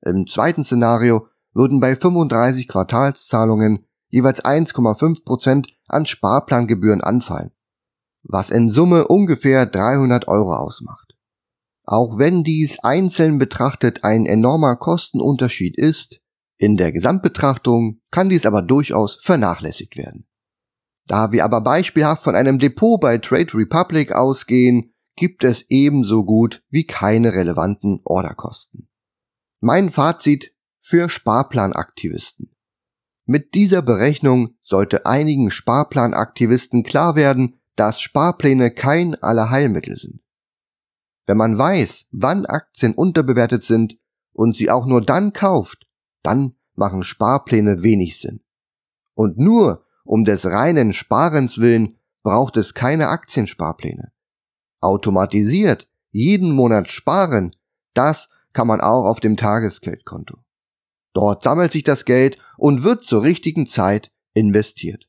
Im 0.00 0.26
zweiten 0.26 0.64
Szenario 0.64 1.28
würden 1.52 1.80
bei 1.80 1.94
35 1.94 2.66
Quartalszahlungen 2.68 3.86
jeweils 4.08 4.44
1,5 4.44 5.24
Prozent 5.24 5.68
an 5.88 6.06
Sparplangebühren 6.06 7.02
anfallen, 7.02 7.50
was 8.22 8.48
in 8.48 8.70
Summe 8.70 9.08
ungefähr 9.08 9.66
300 9.66 10.26
Euro 10.28 10.54
ausmacht. 10.54 11.16
Auch 11.84 12.16
wenn 12.16 12.44
dies 12.44 12.78
einzeln 12.78 13.38
betrachtet 13.38 14.04
ein 14.04 14.24
enormer 14.24 14.76
Kostenunterschied 14.76 15.76
ist, 15.76 16.20
in 16.56 16.76
der 16.76 16.92
Gesamtbetrachtung 16.92 18.00
kann 18.10 18.30
dies 18.30 18.46
aber 18.46 18.62
durchaus 18.62 19.18
vernachlässigt 19.20 19.98
werden. 19.98 20.26
Da 21.06 21.32
wir 21.32 21.44
aber 21.44 21.60
beispielhaft 21.60 22.22
von 22.22 22.34
einem 22.34 22.58
Depot 22.58 23.00
bei 23.00 23.18
Trade 23.18 23.54
Republic 23.54 24.12
ausgehen, 24.12 24.94
gibt 25.16 25.44
es 25.44 25.66
ebenso 25.68 26.24
gut 26.24 26.62
wie 26.70 26.84
keine 26.84 27.32
relevanten 27.34 28.00
Orderkosten. 28.04 28.88
Mein 29.60 29.90
Fazit 29.90 30.54
für 30.80 31.08
Sparplanaktivisten. 31.08 32.54
Mit 33.26 33.54
dieser 33.54 33.80
Berechnung 33.80 34.56
sollte 34.60 35.06
einigen 35.06 35.50
Sparplanaktivisten 35.50 36.82
klar 36.82 37.16
werden, 37.16 37.60
dass 37.76 38.00
Sparpläne 38.00 38.70
kein 38.70 39.14
Allerheilmittel 39.14 39.96
sind. 39.96 40.20
Wenn 41.26 41.38
man 41.38 41.56
weiß, 41.56 42.06
wann 42.10 42.44
Aktien 42.44 42.94
unterbewertet 42.94 43.64
sind 43.64 43.96
und 44.32 44.56
sie 44.56 44.70
auch 44.70 44.84
nur 44.84 45.00
dann 45.00 45.32
kauft, 45.32 45.86
dann 46.22 46.56
machen 46.74 47.02
Sparpläne 47.02 47.82
wenig 47.82 48.20
Sinn. 48.20 48.40
Und 49.14 49.38
nur 49.38 49.83
um 50.04 50.24
des 50.24 50.46
reinen 50.46 50.92
Sparens 50.92 51.58
willen 51.58 51.96
braucht 52.22 52.56
es 52.56 52.74
keine 52.74 53.08
Aktiensparpläne. 53.08 54.12
Automatisiert 54.80 55.88
jeden 56.10 56.52
Monat 56.52 56.88
sparen, 56.88 57.56
das 57.94 58.28
kann 58.52 58.66
man 58.66 58.80
auch 58.80 59.06
auf 59.06 59.20
dem 59.20 59.36
Tagesgeldkonto. 59.36 60.38
Dort 61.12 61.42
sammelt 61.42 61.72
sich 61.72 61.82
das 61.82 62.04
Geld 62.04 62.38
und 62.56 62.82
wird 62.82 63.04
zur 63.04 63.22
richtigen 63.22 63.66
Zeit 63.66 64.10
investiert. 64.34 65.08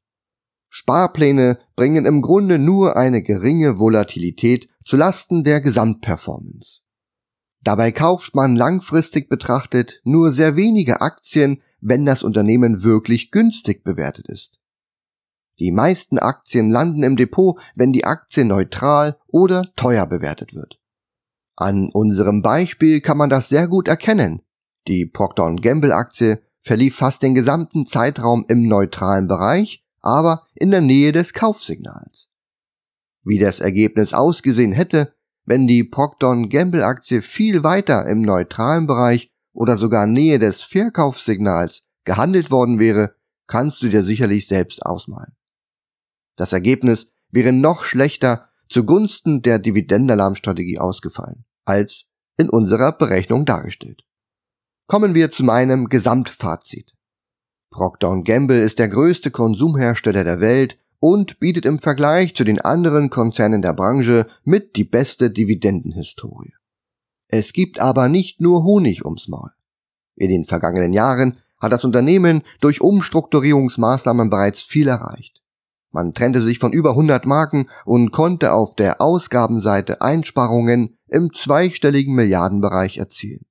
Sparpläne 0.69 1.59
bringen 1.75 2.05
im 2.05 2.21
Grunde 2.21 2.59
nur 2.59 2.97
eine 2.97 3.21
geringe 3.21 3.79
Volatilität 3.79 4.67
zu 4.83 4.97
Lasten 4.97 5.43
der 5.43 5.61
Gesamtperformance. 5.61 6.81
Dabei 7.61 7.91
kauft 7.91 8.35
man 8.35 8.55
langfristig 8.55 9.29
betrachtet 9.29 10.01
nur 10.03 10.31
sehr 10.31 10.55
wenige 10.55 11.01
Aktien, 11.01 11.61
wenn 11.79 12.05
das 12.05 12.23
Unternehmen 12.23 12.83
wirklich 12.83 13.31
günstig 13.31 13.83
bewertet 13.83 14.27
ist. 14.27 14.57
Die 15.59 15.71
meisten 15.71 16.19
Aktien 16.19 16.69
landen 16.69 17.03
im 17.03 17.15
Depot, 17.15 17.59
wenn 17.75 17.93
die 17.93 18.05
Aktie 18.05 18.45
neutral 18.45 19.17
oder 19.27 19.71
teuer 19.75 20.05
bewertet 20.05 20.53
wird. 20.53 20.79
An 21.55 21.89
unserem 21.93 22.41
Beispiel 22.41 22.99
kann 22.99 23.17
man 23.17 23.29
das 23.29 23.47
sehr 23.49 23.67
gut 23.67 23.87
erkennen. 23.87 24.41
Die 24.87 25.05
Procter 25.05 25.55
Gamble 25.55 25.93
Aktie 25.93 26.41
verlief 26.59 26.97
fast 26.97 27.23
den 27.23 27.33
gesamten 27.33 27.85
Zeitraum 27.85 28.45
im 28.49 28.67
neutralen 28.67 29.27
Bereich, 29.27 29.83
aber 30.01 30.41
in 30.53 30.71
der 30.71 30.81
Nähe 30.81 31.11
des 31.11 31.33
Kaufsignals 31.33 32.29
wie 33.25 33.39
das 33.39 33.59
Ergebnis 33.59 34.13
ausgesehen 34.13 34.71
hätte, 34.71 35.13
wenn 35.45 35.67
die 35.67 35.83
Procter 35.83 36.35
Gamble 36.47 36.85
Aktie 36.85 37.21
viel 37.21 37.63
weiter 37.63 38.05
im 38.07 38.21
neutralen 38.21 38.87
Bereich 38.87 39.31
oder 39.51 39.77
sogar 39.77 40.07
Nähe 40.07 40.39
des 40.39 40.63
Verkaufssignals 40.63 41.83
gehandelt 42.05 42.51
worden 42.51 42.79
wäre, 42.79 43.15
kannst 43.47 43.81
du 43.81 43.89
dir 43.89 44.03
sicherlich 44.03 44.47
selbst 44.47 44.85
ausmalen. 44.85 45.35
Das 46.35 46.53
Ergebnis 46.53 47.07
wäre 47.31 47.51
noch 47.51 47.83
schlechter 47.83 48.49
zugunsten 48.67 49.41
der 49.41 49.59
Dividendenalarmstrategie 49.59 50.79
ausgefallen, 50.79 51.45
als 51.65 52.05
in 52.37 52.49
unserer 52.49 52.91
Berechnung 52.91 53.45
dargestellt. 53.45 54.03
Kommen 54.87 55.15
wir 55.15 55.31
zu 55.31 55.43
meinem 55.43 55.89
Gesamtfazit. 55.89 56.93
Procter 57.71 58.21
Gamble 58.23 58.61
ist 58.61 58.79
der 58.79 58.87
größte 58.87 59.31
Konsumhersteller 59.31 60.23
der 60.23 60.39
Welt 60.39 60.77
und 60.99 61.39
bietet 61.39 61.65
im 61.65 61.79
Vergleich 61.79 62.35
zu 62.35 62.43
den 62.43 62.61
anderen 62.61 63.09
Konzernen 63.09 63.61
der 63.61 63.73
Branche 63.73 64.27
mit 64.43 64.75
die 64.75 64.83
beste 64.83 65.29
Dividendenhistorie. 65.29 66.53
Es 67.27 67.53
gibt 67.53 67.79
aber 67.79 68.07
nicht 68.07 68.39
nur 68.41 68.63
Honig 68.63 69.03
ums 69.03 69.27
Maul. 69.27 69.51
In 70.15 70.29
den 70.29 70.45
vergangenen 70.45 70.93
Jahren 70.93 71.37
hat 71.59 71.71
das 71.71 71.83
Unternehmen 71.83 72.43
durch 72.61 72.81
Umstrukturierungsmaßnahmen 72.81 74.29
bereits 74.29 74.61
viel 74.61 74.87
erreicht. 74.87 75.41
Man 75.95 76.13
trennte 76.13 76.41
sich 76.41 76.59
von 76.59 76.73
über 76.73 76.89
100 76.89 77.25
Marken 77.25 77.69
und 77.85 78.11
konnte 78.11 78.51
auf 78.51 78.75
der 78.75 78.99
Ausgabenseite 78.99 80.01
Einsparungen 80.01 80.97
im 81.07 81.31
zweistelligen 81.31 82.13
Milliardenbereich 82.13 82.97
erzielen. 82.97 83.45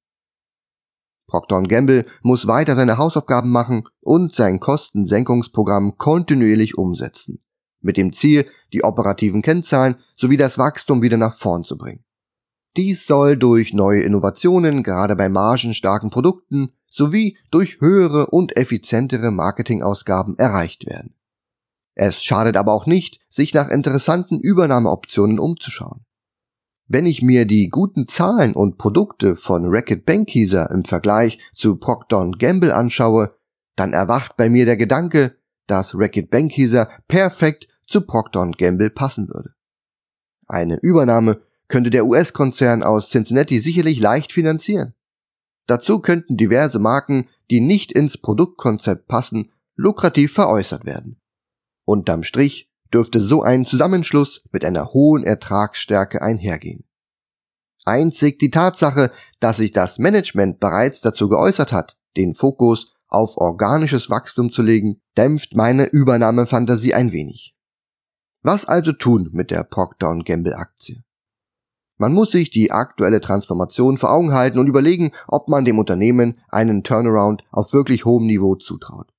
Procter 1.26 1.62
Gamble 1.62 2.04
muss 2.20 2.46
weiter 2.46 2.74
seine 2.74 2.98
Hausaufgaben 2.98 3.50
machen 3.50 3.84
und 4.02 4.34
sein 4.34 4.60
Kostensenkungsprogramm 4.60 5.96
kontinuierlich 5.96 6.76
umsetzen, 6.76 7.42
mit 7.80 7.96
dem 7.96 8.12
Ziel, 8.12 8.44
die 8.74 8.84
operativen 8.84 9.40
Kennzahlen 9.40 9.96
sowie 10.14 10.36
das 10.36 10.58
Wachstum 10.58 11.00
wieder 11.00 11.16
nach 11.16 11.38
vorn 11.38 11.64
zu 11.64 11.78
bringen. 11.78 12.04
Dies 12.76 13.06
soll 13.06 13.38
durch 13.38 13.72
neue 13.72 14.02
Innovationen, 14.02 14.82
gerade 14.82 15.16
bei 15.16 15.30
margenstarken 15.30 16.10
Produkten, 16.10 16.74
sowie 16.90 17.38
durch 17.50 17.80
höhere 17.80 18.26
und 18.26 18.54
effizientere 18.58 19.30
Marketingausgaben 19.30 20.36
erreicht 20.36 20.84
werden. 20.84 21.14
Es 21.94 22.22
schadet 22.22 22.56
aber 22.56 22.72
auch 22.72 22.86
nicht, 22.86 23.20
sich 23.28 23.54
nach 23.54 23.68
interessanten 23.68 24.40
Übernahmeoptionen 24.40 25.38
umzuschauen. 25.38 26.04
Wenn 26.86 27.06
ich 27.06 27.22
mir 27.22 27.46
die 27.46 27.68
guten 27.68 28.06
Zahlen 28.06 28.54
und 28.54 28.76
Produkte 28.76 29.36
von 29.36 29.64
Racket 29.66 30.04
Bankieser 30.04 30.70
im 30.70 30.84
Vergleich 30.84 31.38
zu 31.54 31.76
Procter 31.76 32.30
Gamble 32.38 32.74
anschaue, 32.74 33.34
dann 33.74 33.92
erwacht 33.92 34.36
bei 34.36 34.50
mir 34.50 34.66
der 34.66 34.76
Gedanke, 34.76 35.36
dass 35.66 35.94
Racket 35.94 36.30
Bankieser 36.30 36.88
perfekt 37.08 37.68
zu 37.86 38.02
Procter 38.02 38.50
Gamble 38.50 38.90
passen 38.90 39.28
würde. 39.28 39.54
Eine 40.46 40.78
Übernahme 40.82 41.40
könnte 41.68 41.90
der 41.90 42.04
US-Konzern 42.06 42.82
aus 42.82 43.08
Cincinnati 43.08 43.58
sicherlich 43.58 43.98
leicht 43.98 44.32
finanzieren. 44.32 44.94
Dazu 45.66 46.00
könnten 46.00 46.36
diverse 46.36 46.78
Marken, 46.78 47.28
die 47.50 47.60
nicht 47.60 47.92
ins 47.92 48.18
Produktkonzept 48.18 49.08
passen, 49.08 49.50
lukrativ 49.74 50.34
veräußert 50.34 50.84
werden. 50.84 51.18
Unterm 51.84 52.22
Strich 52.22 52.70
dürfte 52.92 53.20
so 53.20 53.42
ein 53.42 53.64
Zusammenschluss 53.64 54.42
mit 54.52 54.64
einer 54.64 54.92
hohen 54.92 55.24
Ertragsstärke 55.24 56.22
einhergehen. 56.22 56.84
Einzig 57.84 58.38
die 58.38 58.50
Tatsache, 58.50 59.10
dass 59.40 59.58
sich 59.58 59.72
das 59.72 59.98
Management 59.98 60.60
bereits 60.60 61.00
dazu 61.00 61.28
geäußert 61.28 61.72
hat, 61.72 61.98
den 62.16 62.34
Fokus 62.34 62.94
auf 63.08 63.36
organisches 63.36 64.08
Wachstum 64.08 64.50
zu 64.50 64.62
legen, 64.62 65.00
dämpft 65.16 65.54
meine 65.54 65.86
Übernahmefantasie 65.86 66.94
ein 66.94 67.12
wenig. 67.12 67.54
Was 68.42 68.64
also 68.64 68.92
tun 68.92 69.30
mit 69.32 69.50
der 69.50 69.64
Procter 69.64 70.16
Gamble 70.24 70.54
Aktie? 70.54 71.02
Man 71.96 72.12
muss 72.12 72.32
sich 72.32 72.50
die 72.50 72.72
aktuelle 72.72 73.20
Transformation 73.20 73.98
vor 73.98 74.12
Augen 74.12 74.32
halten 74.32 74.58
und 74.58 74.66
überlegen, 74.66 75.12
ob 75.28 75.48
man 75.48 75.64
dem 75.64 75.78
Unternehmen 75.78 76.40
einen 76.48 76.82
Turnaround 76.82 77.44
auf 77.50 77.72
wirklich 77.72 78.04
hohem 78.04 78.26
Niveau 78.26 78.56
zutraut. 78.56 79.13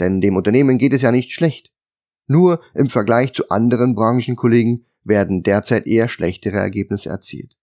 Denn 0.00 0.20
dem 0.20 0.36
Unternehmen 0.36 0.78
geht 0.78 0.94
es 0.94 1.02
ja 1.02 1.12
nicht 1.12 1.30
schlecht. 1.30 1.70
Nur 2.26 2.60
im 2.74 2.88
Vergleich 2.88 3.34
zu 3.34 3.48
anderen 3.48 3.94
Branchenkollegen 3.94 4.86
werden 5.04 5.42
derzeit 5.42 5.86
eher 5.86 6.08
schlechtere 6.08 6.58
Ergebnisse 6.58 7.10
erzielt. 7.10 7.56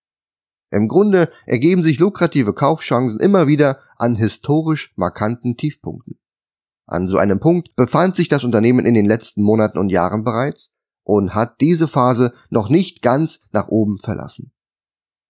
Im 0.69 0.88
Grunde 0.88 1.32
ergeben 1.45 1.82
sich 1.82 1.97
lukrative 1.97 2.54
Kaufchancen 2.54 3.19
immer 3.19 3.47
wieder 3.47 3.80
an 3.97 4.15
historisch 4.15 4.93
markanten 4.95 5.56
Tiefpunkten. 5.56 6.19
An 6.86 7.08
so 7.08 7.17
einem 7.17 7.39
Punkt 7.39 7.76
befand 7.76 8.15
sich 8.15 8.28
das 8.28 8.43
Unternehmen 8.43 8.86
in 8.86 8.93
den 8.93 9.06
letzten 9.06 9.41
Monaten 9.41 9.78
und 9.78 9.89
Jahren 9.89 10.23
bereits 10.23 10.71
und 11.04 11.34
hat 11.34 11.62
diese 11.62 11.88
Phase 11.88 12.34
noch 12.50 12.69
nicht 12.69 13.02
ganz 13.02 13.39
nach 13.52 13.69
oben 13.69 13.97
verlassen. 14.00 14.52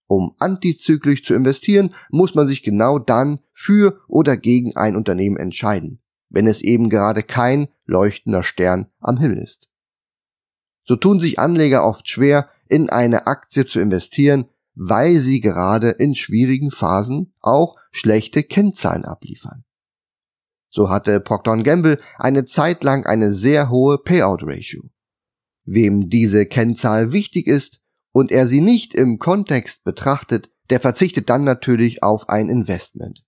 Um 0.07 0.35
antizyklisch 0.39 1.23
zu 1.23 1.35
investieren, 1.35 1.93
muss 2.09 2.33
man 2.33 2.47
sich 2.47 2.63
genau 2.63 2.97
dann 2.97 3.39
für 3.53 3.99
oder 4.07 4.37
gegen 4.37 4.75
ein 4.75 4.95
Unternehmen 4.95 5.37
entscheiden 5.37 6.01
wenn 6.29 6.47
es 6.47 6.61
eben 6.61 6.89
gerade 6.89 7.23
kein 7.23 7.67
leuchtender 7.85 8.43
Stern 8.43 8.87
am 8.99 9.17
Himmel 9.17 9.39
ist. 9.39 9.67
So 10.83 10.95
tun 10.95 11.19
sich 11.19 11.39
Anleger 11.39 11.85
oft 11.85 12.07
schwer, 12.07 12.49
in 12.69 12.89
eine 12.89 13.27
Aktie 13.27 13.65
zu 13.65 13.79
investieren, 13.79 14.45
weil 14.75 15.19
sie 15.19 15.41
gerade 15.41 15.89
in 15.89 16.15
schwierigen 16.15 16.71
Phasen 16.71 17.33
auch 17.41 17.75
schlechte 17.91 18.43
Kennzahlen 18.43 19.05
abliefern. 19.05 19.63
So 20.69 20.89
hatte 20.89 21.19
Procter 21.19 21.57
Gamble 21.63 21.99
eine 22.17 22.45
Zeit 22.45 22.83
lang 22.83 23.05
eine 23.05 23.33
sehr 23.33 23.69
hohe 23.69 23.97
Payout 23.97 24.43
Ratio. 24.43 24.83
Wem 25.65 26.09
diese 26.09 26.45
Kennzahl 26.45 27.11
wichtig 27.11 27.47
ist 27.47 27.81
und 28.11 28.31
er 28.31 28.47
sie 28.47 28.61
nicht 28.61 28.93
im 28.93 29.19
Kontext 29.19 29.83
betrachtet, 29.83 30.49
der 30.69 30.79
verzichtet 30.79 31.29
dann 31.29 31.43
natürlich 31.43 32.03
auf 32.03 32.29
ein 32.29 32.49
Investment. 32.49 33.23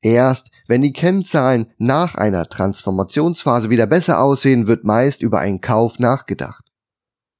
Erst 0.00 0.50
wenn 0.68 0.82
die 0.82 0.92
Kennzahlen 0.92 1.72
nach 1.78 2.14
einer 2.14 2.46
Transformationsphase 2.46 3.70
wieder 3.70 3.86
besser 3.86 4.22
aussehen, 4.22 4.66
wird 4.66 4.84
meist 4.84 5.22
über 5.22 5.40
einen 5.40 5.62
Kauf 5.62 5.98
nachgedacht. 5.98 6.64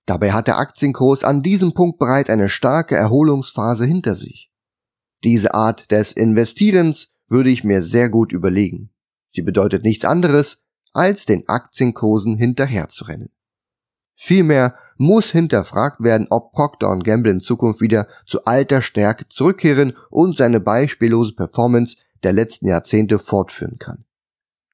Dabei 0.06 0.32
hat 0.32 0.46
der 0.46 0.58
Aktienkurs 0.58 1.22
an 1.22 1.42
diesem 1.42 1.74
Punkt 1.74 1.98
bereits 1.98 2.30
eine 2.30 2.48
starke 2.48 2.96
Erholungsphase 2.96 3.84
hinter 3.84 4.14
sich. 4.14 4.50
Diese 5.22 5.52
Art 5.54 5.90
des 5.90 6.12
Investierens 6.12 7.08
würde 7.28 7.50
ich 7.50 7.64
mir 7.64 7.82
sehr 7.82 8.08
gut 8.08 8.32
überlegen. 8.32 8.90
Sie 9.30 9.42
bedeutet 9.42 9.84
nichts 9.84 10.06
anderes, 10.06 10.62
als 10.94 11.26
den 11.26 11.46
Aktienkursen 11.48 12.38
hinterherzurennen. 12.38 13.30
Vielmehr 14.14 14.74
muss 14.96 15.30
hinterfragt 15.30 16.02
werden, 16.02 16.26
ob 16.30 16.52
Procter 16.52 16.98
Gamble 16.98 17.30
in 17.30 17.40
Zukunft 17.40 17.82
wieder 17.82 18.08
zu 18.26 18.44
alter 18.44 18.80
Stärke 18.80 19.28
zurückkehren 19.28 19.96
und 20.10 20.38
seine 20.38 20.60
beispiellose 20.60 21.34
Performance 21.34 21.96
der 22.22 22.32
letzten 22.32 22.66
Jahrzehnte 22.66 23.18
fortführen 23.18 23.78
kann. 23.78 24.04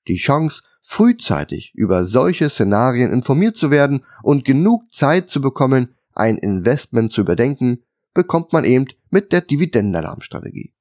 Die 0.08 0.16
Chance, 0.16 0.62
frühzeitig 0.82 1.72
über 1.74 2.06
solche 2.06 2.50
Szenarien 2.50 3.12
informiert 3.12 3.56
zu 3.56 3.70
werden 3.70 4.04
und 4.22 4.44
genug 4.44 4.92
Zeit 4.92 5.30
zu 5.30 5.40
bekommen, 5.40 5.94
ein 6.12 6.36
Investment 6.36 7.12
zu 7.12 7.22
überdenken, 7.22 7.82
bekommt 8.12 8.52
man 8.52 8.64
eben 8.64 8.86
mit 9.10 9.32
der 9.32 9.40
Dividendenalarmstrategie. 9.40 10.72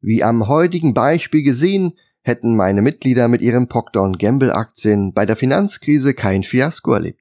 Wie 0.00 0.24
am 0.24 0.48
heutigen 0.48 0.94
Beispiel 0.94 1.42
gesehen, 1.42 1.92
hätten 2.22 2.56
meine 2.56 2.82
Mitglieder 2.82 3.28
mit 3.28 3.42
ihren 3.42 3.68
Procter 3.68 4.10
Gamble 4.12 4.54
Aktien 4.54 5.12
bei 5.12 5.26
der 5.26 5.36
Finanzkrise 5.36 6.14
kein 6.14 6.42
Fiasko 6.42 6.92
erlebt. 6.92 7.20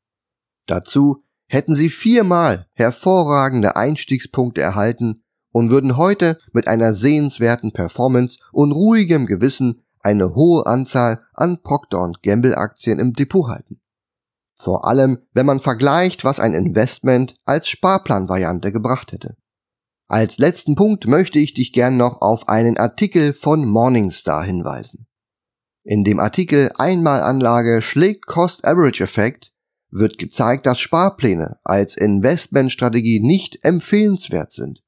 Dazu 0.66 1.20
hätten 1.48 1.76
sie 1.76 1.90
viermal 1.90 2.68
hervorragende 2.74 3.76
Einstiegspunkte 3.76 4.62
erhalten 4.62 5.23
und 5.54 5.70
würden 5.70 5.96
heute 5.96 6.38
mit 6.52 6.68
einer 6.68 6.94
sehenswerten 6.94 7.72
Performance 7.72 8.40
und 8.52 8.74
ruhigem 8.74 9.26
Gewissen 9.26 9.84
eine 10.02 10.36
hohe 10.36 10.66
Anzahl 10.66 11.22
an 11.34 11.62
Procter 11.62 12.12
Gamble 12.22 12.58
Aktien 12.58 13.00
im 13.00 13.14
Depot 13.14 13.48
halten. 13.48 13.80
Vor 14.56 14.86
allem, 14.86 15.20
wenn 15.34 15.46
man 15.46 15.62
vergleicht, 15.62 16.26
was 16.26 16.42
ein 16.42 16.54
Investment 16.54 17.36
als 17.46 17.70
Sparplanvariante 17.70 18.74
gebracht 18.74 19.14
hätte. 19.14 19.38
Als 20.08 20.38
letzten 20.38 20.76
Punkt 20.76 21.08
möchte 21.08 21.40
ich 21.40 21.54
dich 21.54 21.72
gern 21.72 21.96
noch 21.96 22.22
auf 22.22 22.50
einen 22.50 22.78
Artikel 22.78 23.32
von 23.32 23.66
Morningstar 23.66 24.44
hinweisen. 24.44 25.08
In 25.84 26.04
dem 26.04 26.20
Artikel 26.20 26.72
Einmalanlage 26.78 27.82
schlägt 27.82 28.26
Cost-Average-Effekt 28.26 29.54
wird 29.94 30.18
gezeigt, 30.18 30.66
dass 30.66 30.80
Sparpläne 30.80 31.58
als 31.64 31.96
Investmentstrategie 31.96 33.20
nicht 33.20 33.64
empfehlenswert 33.64 34.52
sind. 34.52 34.83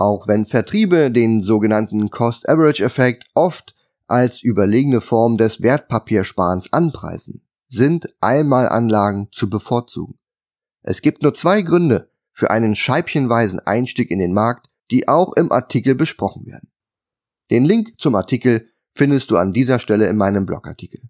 Auch 0.00 0.26
wenn 0.26 0.46
Vertriebe 0.46 1.10
den 1.10 1.42
sogenannten 1.42 2.08
Cost-Average-Effekt 2.08 3.26
oft 3.34 3.74
als 4.06 4.42
überlegene 4.42 5.02
Form 5.02 5.36
des 5.36 5.60
Wertpapiersparens 5.60 6.72
anpreisen, 6.72 7.42
sind 7.68 8.08
Einmalanlagen 8.18 9.28
zu 9.30 9.50
bevorzugen. 9.50 10.18
Es 10.80 11.02
gibt 11.02 11.22
nur 11.22 11.34
zwei 11.34 11.60
Gründe 11.60 12.10
für 12.32 12.50
einen 12.50 12.76
scheibchenweisen 12.76 13.60
Einstieg 13.60 14.10
in 14.10 14.20
den 14.20 14.32
Markt, 14.32 14.70
die 14.90 15.06
auch 15.06 15.34
im 15.34 15.52
Artikel 15.52 15.94
besprochen 15.94 16.46
werden. 16.46 16.70
Den 17.50 17.66
Link 17.66 18.00
zum 18.00 18.14
Artikel 18.14 18.70
findest 18.94 19.30
du 19.30 19.36
an 19.36 19.52
dieser 19.52 19.78
Stelle 19.80 20.08
in 20.08 20.16
meinem 20.16 20.46
Blogartikel. 20.46 21.02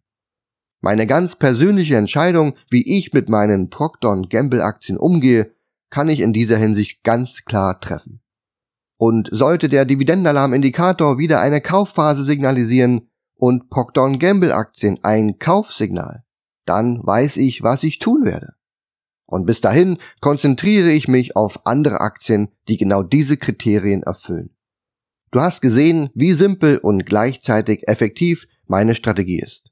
Meine 0.81 1.07
ganz 1.07 1.37
persönliche 1.37 1.95
Entscheidung, 1.95 2.57
wie 2.71 2.83
ich 2.99 3.13
mit 3.13 3.29
meinen 3.29 3.71
Procter 3.71 4.21
Gamble 4.29 4.65
Aktien 4.65 4.99
umgehe, 4.99 5.55
kann 5.91 6.09
ich 6.09 6.19
in 6.19 6.33
dieser 6.33 6.57
Hinsicht 6.57 7.05
ganz 7.05 7.45
klar 7.45 7.79
treffen. 7.79 8.21
Und 9.01 9.31
sollte 9.33 9.71
der 9.71 9.87
Dividendenalarm-Indikator 9.87 11.17
wieder 11.17 11.41
eine 11.41 11.63
Kaufphase 11.63 12.23
signalisieren 12.23 13.09
und 13.35 13.71
Procter 13.71 14.11
Gamble 14.19 14.53
Aktien 14.53 14.99
ein 15.03 15.39
Kaufsignal, 15.39 16.23
dann 16.67 17.01
weiß 17.03 17.39
ich, 17.39 17.63
was 17.63 17.83
ich 17.83 17.99
tun 17.99 18.27
werde. 18.27 18.57
Und 19.25 19.47
bis 19.47 19.63
dahin 19.63 19.97
konzentriere 20.21 20.91
ich 20.91 21.09
mich 21.09 21.35
auf 21.35 21.67
andere 21.67 22.03
Aktien, 22.03 22.51
die 22.69 22.77
genau 22.77 23.03
diese 23.03 23.39
Kriterien 23.39 24.03
erfüllen. 24.03 24.51
Du 25.31 25.41
hast 25.41 25.63
gesehen, 25.63 26.11
wie 26.13 26.35
simpel 26.35 26.77
und 26.77 27.07
gleichzeitig 27.07 27.89
effektiv 27.89 28.49
meine 28.67 28.95
Strategie 28.95 29.41
ist. 29.41 29.71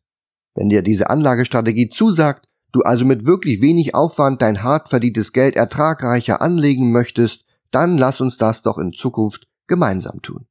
Wenn 0.55 0.71
dir 0.71 0.81
diese 0.81 1.11
Anlagestrategie 1.11 1.91
zusagt, 1.91 2.49
du 2.73 2.81
also 2.81 3.05
mit 3.05 3.27
wirklich 3.27 3.61
wenig 3.61 3.95
Aufwand 3.95 4.41
dein 4.41 4.63
hart 4.63 4.89
verdientes 4.89 5.35
Geld 5.35 5.55
ertragreicher 5.57 6.41
anlegen 6.41 6.93
möchtest, 6.93 7.45
dann 7.71 7.99
lass 7.99 8.21
uns 8.21 8.37
das 8.37 8.63
doch 8.63 8.79
in 8.79 8.93
Zukunft 8.93 9.49
gemeinsam 9.67 10.23
tun. 10.23 10.47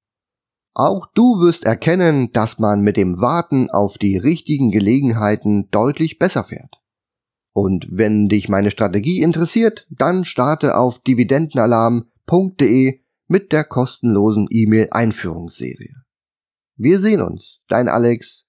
Auch 0.74 1.08
du 1.16 1.40
wirst 1.40 1.66
erkennen, 1.66 2.32
dass 2.32 2.60
man 2.60 2.82
mit 2.82 2.98
dem 2.98 3.20
Warten 3.20 3.70
auf 3.70 3.98
die 3.98 4.18
richtigen 4.18 4.70
Gelegenheiten 4.70 5.70
deutlich 5.72 6.20
besser 6.20 6.44
fährt. 6.44 6.76
Und 7.52 7.88
wenn 7.90 8.28
dich 8.28 8.50
meine 8.50 8.70
Strategie 8.70 9.22
interessiert, 9.22 9.88
dann 9.90 10.24
starte 10.24 10.78
auf 10.78 11.00
dividendenalarm.de 11.00 13.00
mit 13.28 13.52
der 13.52 13.64
kostenlosen 13.64 14.46
E-Mail-Einführungsserie. 14.52 15.96
Wir 16.76 17.00
sehen 17.00 17.22
uns, 17.22 17.62
dein 17.68 17.90
Alex 17.90 18.47